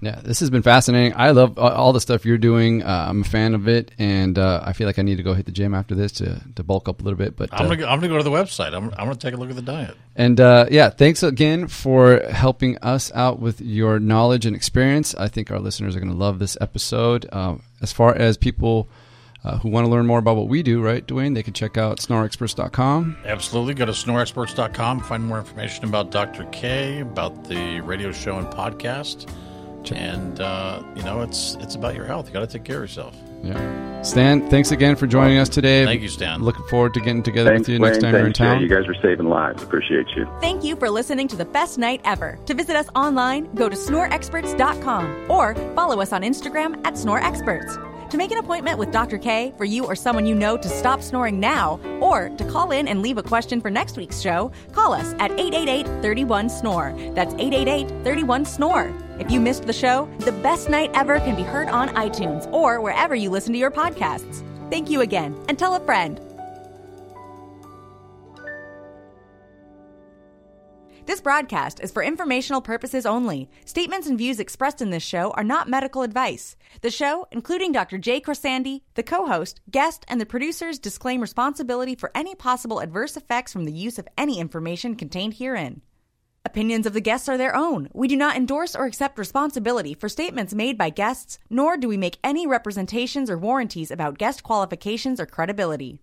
Yeah, 0.00 0.20
this 0.22 0.40
has 0.40 0.50
been 0.50 0.62
fascinating. 0.62 1.14
I 1.16 1.30
love 1.30 1.58
all 1.58 1.92
the 1.94 2.02
stuff 2.02 2.26
you're 2.26 2.36
doing. 2.36 2.82
Uh, 2.82 3.06
I'm 3.08 3.22
a 3.22 3.24
fan 3.24 3.54
of 3.54 3.66
it, 3.66 3.92
and 3.98 4.38
uh, 4.38 4.60
I 4.62 4.74
feel 4.74 4.86
like 4.86 4.98
I 4.98 5.02
need 5.02 5.16
to 5.16 5.22
go 5.22 5.32
hit 5.32 5.46
the 5.46 5.52
gym 5.52 5.74
after 5.74 5.94
this 5.94 6.12
to, 6.12 6.42
to 6.56 6.62
bulk 6.62 6.86
up 6.88 7.00
a 7.00 7.02
little 7.04 7.16
bit. 7.16 7.34
But 7.34 7.48
I'm 7.52 7.68
gonna 7.68 7.86
uh, 7.86 7.90
I'm 7.90 8.00
gonna 8.00 8.12
go 8.12 8.18
to 8.18 8.22
the 8.22 8.30
website. 8.30 8.74
I'm 8.74 8.90
I'm 8.90 9.06
gonna 9.06 9.16
take 9.16 9.32
a 9.32 9.38
look 9.38 9.48
at 9.48 9.56
the 9.56 9.62
diet. 9.62 9.96
And 10.14 10.38
uh, 10.38 10.66
yeah, 10.70 10.90
thanks 10.90 11.22
again 11.22 11.66
for 11.66 12.20
helping 12.30 12.76
us 12.78 13.10
out 13.14 13.40
with 13.40 13.62
your 13.62 13.98
knowledge 13.98 14.44
and 14.44 14.54
experience. 14.54 15.14
I 15.14 15.28
think 15.28 15.50
our 15.50 15.60
listeners 15.60 15.96
are 15.96 16.00
gonna 16.00 16.12
love 16.12 16.38
this 16.40 16.58
episode. 16.60 17.26
Uh, 17.32 17.56
as 17.80 17.92
far 17.92 18.14
as 18.14 18.36
people. 18.36 18.88
Uh, 19.44 19.58
who 19.58 19.68
want 19.68 19.84
to 19.84 19.88
learn 19.88 20.04
more 20.04 20.18
about 20.18 20.34
what 20.34 20.48
we 20.48 20.60
do, 20.60 20.82
right, 20.82 21.06
Dwayne? 21.06 21.32
They 21.32 21.42
can 21.44 21.52
check 21.52 21.78
out 21.78 22.00
snoreexperts.com. 22.00 23.18
Absolutely. 23.24 23.74
Go 23.74 23.84
to 23.84 23.92
snoreexperts.com, 23.92 25.00
find 25.04 25.24
more 25.24 25.38
information 25.38 25.84
about 25.84 26.10
Dr. 26.10 26.46
K, 26.46 26.98
about 26.98 27.44
the 27.44 27.78
radio 27.82 28.10
show 28.10 28.38
and 28.38 28.48
podcast 28.48 29.30
and 29.92 30.40
uh, 30.40 30.82
you 30.94 31.02
know 31.02 31.22
it's 31.22 31.56
it's 31.60 31.74
about 31.74 31.94
your 31.94 32.04
health. 32.04 32.26
You 32.26 32.32
got 32.32 32.40
to 32.40 32.46
take 32.46 32.64
care 32.64 32.76
of 32.76 32.82
yourself. 32.82 33.16
Yeah, 33.42 34.02
Stan, 34.02 34.48
thanks 34.50 34.72
again 34.72 34.96
for 34.96 35.06
joining 35.06 35.38
us 35.38 35.48
today. 35.48 35.84
Thank 35.84 36.02
you, 36.02 36.08
Stan. 36.08 36.42
Looking 36.42 36.64
forward 36.64 36.94
to 36.94 37.00
getting 37.00 37.22
together 37.22 37.50
thanks, 37.50 37.68
with 37.68 37.74
you 37.74 37.80
Wayne. 37.80 37.92
next 37.92 38.02
time 38.02 38.12
thanks, 38.12 38.38
you're 38.38 38.48
in 38.48 38.54
town. 38.54 38.62
You 38.62 38.68
guys 38.68 38.88
are 38.88 39.02
saving 39.02 39.28
lives. 39.28 39.62
Appreciate 39.62 40.06
you. 40.16 40.26
Thank 40.40 40.64
you 40.64 40.76
for 40.76 40.90
listening 40.90 41.28
to 41.28 41.36
the 41.36 41.44
best 41.44 41.78
night 41.78 42.00
ever. 42.04 42.38
To 42.46 42.54
visit 42.54 42.76
us 42.76 42.88
online, 42.94 43.52
go 43.54 43.68
to 43.68 43.76
snoreexperts.com 43.76 45.30
or 45.30 45.54
follow 45.74 46.00
us 46.00 46.12
on 46.12 46.22
Instagram 46.22 46.84
at 46.86 46.94
snoreexperts. 46.94 47.95
To 48.10 48.16
make 48.16 48.30
an 48.30 48.38
appointment 48.38 48.78
with 48.78 48.92
Dr. 48.92 49.18
K 49.18 49.52
for 49.58 49.64
you 49.64 49.84
or 49.84 49.96
someone 49.96 50.26
you 50.26 50.34
know 50.36 50.56
to 50.56 50.68
stop 50.68 51.02
snoring 51.02 51.40
now, 51.40 51.80
or 52.00 52.28
to 52.28 52.44
call 52.44 52.70
in 52.70 52.86
and 52.86 53.02
leave 53.02 53.18
a 53.18 53.22
question 53.22 53.60
for 53.60 53.68
next 53.68 53.96
week's 53.96 54.20
show, 54.20 54.52
call 54.72 54.92
us 54.92 55.12
at 55.18 55.32
888 55.32 55.86
31 56.02 56.48
SNORE. 56.48 56.94
That's 57.14 57.34
888 57.34 58.04
31 58.04 58.44
SNORE. 58.44 58.94
If 59.18 59.30
you 59.30 59.40
missed 59.40 59.66
the 59.66 59.72
show, 59.72 60.08
The 60.20 60.32
Best 60.32 60.70
Night 60.70 60.90
Ever 60.94 61.18
can 61.18 61.34
be 61.34 61.42
heard 61.42 61.68
on 61.68 61.88
iTunes 61.90 62.50
or 62.52 62.80
wherever 62.80 63.16
you 63.16 63.28
listen 63.28 63.52
to 63.54 63.58
your 63.58 63.72
podcasts. 63.72 64.44
Thank 64.70 64.88
you 64.88 65.00
again, 65.00 65.36
and 65.48 65.58
tell 65.58 65.74
a 65.74 65.80
friend. 65.80 66.20
This 71.06 71.20
broadcast 71.20 71.78
is 71.78 71.92
for 71.92 72.02
informational 72.02 72.60
purposes 72.60 73.06
only. 73.06 73.48
Statements 73.64 74.08
and 74.08 74.18
views 74.18 74.40
expressed 74.40 74.82
in 74.82 74.90
this 74.90 75.04
show 75.04 75.30
are 75.30 75.44
not 75.44 75.68
medical 75.68 76.02
advice. 76.02 76.56
The 76.80 76.90
show, 76.90 77.28
including 77.30 77.70
Dr. 77.70 77.96
Jay 77.96 78.20
Khorsandi, 78.20 78.80
the 78.94 79.04
co 79.04 79.24
host, 79.26 79.60
guest, 79.70 80.04
and 80.08 80.20
the 80.20 80.26
producers, 80.26 80.80
disclaim 80.80 81.20
responsibility 81.20 81.94
for 81.94 82.10
any 82.12 82.34
possible 82.34 82.80
adverse 82.80 83.16
effects 83.16 83.52
from 83.52 83.66
the 83.66 83.72
use 83.72 84.00
of 84.00 84.08
any 84.18 84.40
information 84.40 84.96
contained 84.96 85.34
herein. 85.34 85.80
Opinions 86.44 86.86
of 86.86 86.92
the 86.92 87.00
guests 87.00 87.28
are 87.28 87.38
their 87.38 87.54
own. 87.54 87.88
We 87.92 88.08
do 88.08 88.16
not 88.16 88.36
endorse 88.36 88.74
or 88.74 88.84
accept 88.84 89.16
responsibility 89.16 89.94
for 89.94 90.08
statements 90.08 90.54
made 90.54 90.76
by 90.76 90.90
guests, 90.90 91.38
nor 91.48 91.76
do 91.76 91.86
we 91.86 91.96
make 91.96 92.18
any 92.24 92.48
representations 92.48 93.30
or 93.30 93.38
warranties 93.38 93.92
about 93.92 94.18
guest 94.18 94.42
qualifications 94.42 95.20
or 95.20 95.26
credibility. 95.26 96.00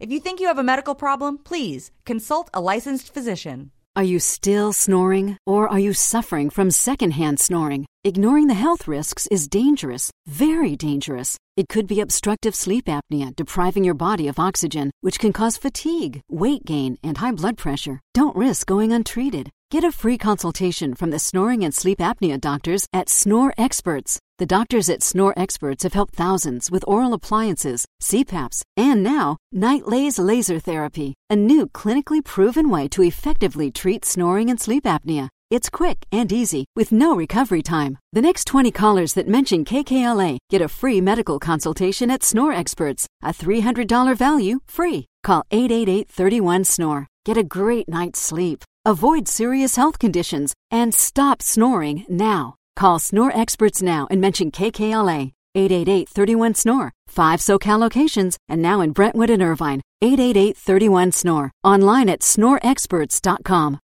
If 0.00 0.12
you 0.12 0.20
think 0.20 0.38
you 0.38 0.48
have 0.48 0.58
a 0.58 0.62
medical 0.62 0.94
problem, 0.94 1.38
please 1.38 1.92
consult 2.04 2.50
a 2.52 2.60
licensed 2.60 3.14
physician. 3.14 3.70
Are 3.96 4.02
you 4.02 4.18
still 4.18 4.72
snoring, 4.72 5.36
or 5.46 5.68
are 5.68 5.78
you 5.78 5.92
suffering 5.92 6.50
from 6.50 6.72
secondhand 6.72 7.38
snoring? 7.38 7.86
Ignoring 8.02 8.48
the 8.48 8.60
health 8.60 8.88
risks 8.88 9.28
is 9.30 9.46
dangerous, 9.46 10.10
very 10.26 10.74
dangerous. 10.74 11.38
It 11.56 11.68
could 11.68 11.86
be 11.86 12.00
obstructive 12.00 12.56
sleep 12.56 12.86
apnea, 12.86 13.36
depriving 13.36 13.84
your 13.84 13.94
body 13.94 14.26
of 14.26 14.40
oxygen, 14.40 14.90
which 15.00 15.20
can 15.20 15.32
cause 15.32 15.56
fatigue, 15.56 16.22
weight 16.28 16.64
gain, 16.64 16.98
and 17.04 17.18
high 17.18 17.30
blood 17.30 17.56
pressure. 17.56 18.00
Don't 18.14 18.34
risk 18.34 18.66
going 18.66 18.92
untreated. 18.92 19.50
Get 19.74 19.82
a 19.82 19.90
free 19.90 20.18
consultation 20.18 20.94
from 20.94 21.10
the 21.10 21.18
snoring 21.18 21.64
and 21.64 21.74
sleep 21.74 21.98
apnea 21.98 22.40
doctors 22.40 22.86
at 22.92 23.08
Snore 23.08 23.52
Experts. 23.58 24.20
The 24.38 24.46
doctors 24.46 24.88
at 24.88 25.02
Snore 25.02 25.34
Experts 25.36 25.82
have 25.82 25.94
helped 25.94 26.14
thousands 26.14 26.70
with 26.70 26.84
oral 26.86 27.12
appliances, 27.12 27.84
CPAPs, 28.00 28.62
and 28.76 29.02
now 29.02 29.36
NightLase 29.52 30.24
Laser 30.24 30.60
Therapy, 30.60 31.14
a 31.28 31.34
new 31.34 31.66
clinically 31.66 32.24
proven 32.24 32.70
way 32.70 32.86
to 32.86 33.02
effectively 33.02 33.72
treat 33.72 34.04
snoring 34.04 34.48
and 34.48 34.60
sleep 34.60 34.84
apnea. 34.84 35.28
It's 35.50 35.68
quick 35.68 36.06
and 36.12 36.30
easy 36.30 36.66
with 36.76 36.92
no 36.92 37.16
recovery 37.16 37.62
time. 37.62 37.98
The 38.12 38.22
next 38.22 38.44
20 38.44 38.70
callers 38.70 39.14
that 39.14 39.26
mention 39.26 39.64
KKLA 39.64 40.38
get 40.50 40.62
a 40.62 40.68
free 40.68 41.00
medical 41.00 41.40
consultation 41.40 42.12
at 42.12 42.22
Snore 42.22 42.52
Experts, 42.52 43.08
a 43.24 43.32
$300 43.32 44.16
value 44.16 44.60
free. 44.68 45.06
Call 45.24 45.42
888 45.50 46.08
31 46.08 46.62
Snore. 46.62 47.08
Get 47.24 47.36
a 47.36 47.42
great 47.42 47.88
night's 47.88 48.20
sleep. 48.20 48.62
Avoid 48.86 49.28
serious 49.28 49.76
health 49.76 49.98
conditions 49.98 50.52
and 50.70 50.94
stop 50.94 51.40
snoring 51.40 52.04
now. 52.06 52.54
Call 52.76 52.98
Snore 52.98 53.34
Experts 53.34 53.80
now 53.80 54.06
and 54.10 54.20
mention 54.20 54.50
KKLA. 54.50 55.32
888 55.54 56.08
31 56.08 56.54
Snore. 56.54 56.92
Five 57.06 57.40
SoCal 57.40 57.78
locations 57.78 58.36
and 58.46 58.60
now 58.60 58.82
in 58.82 58.92
Brentwood 58.92 59.30
and 59.30 59.42
Irvine. 59.42 59.80
888 60.02 60.56
31 60.56 61.12
Snore. 61.12 61.50
Online 61.64 62.10
at 62.10 62.20
snoreexperts.com. 62.20 63.78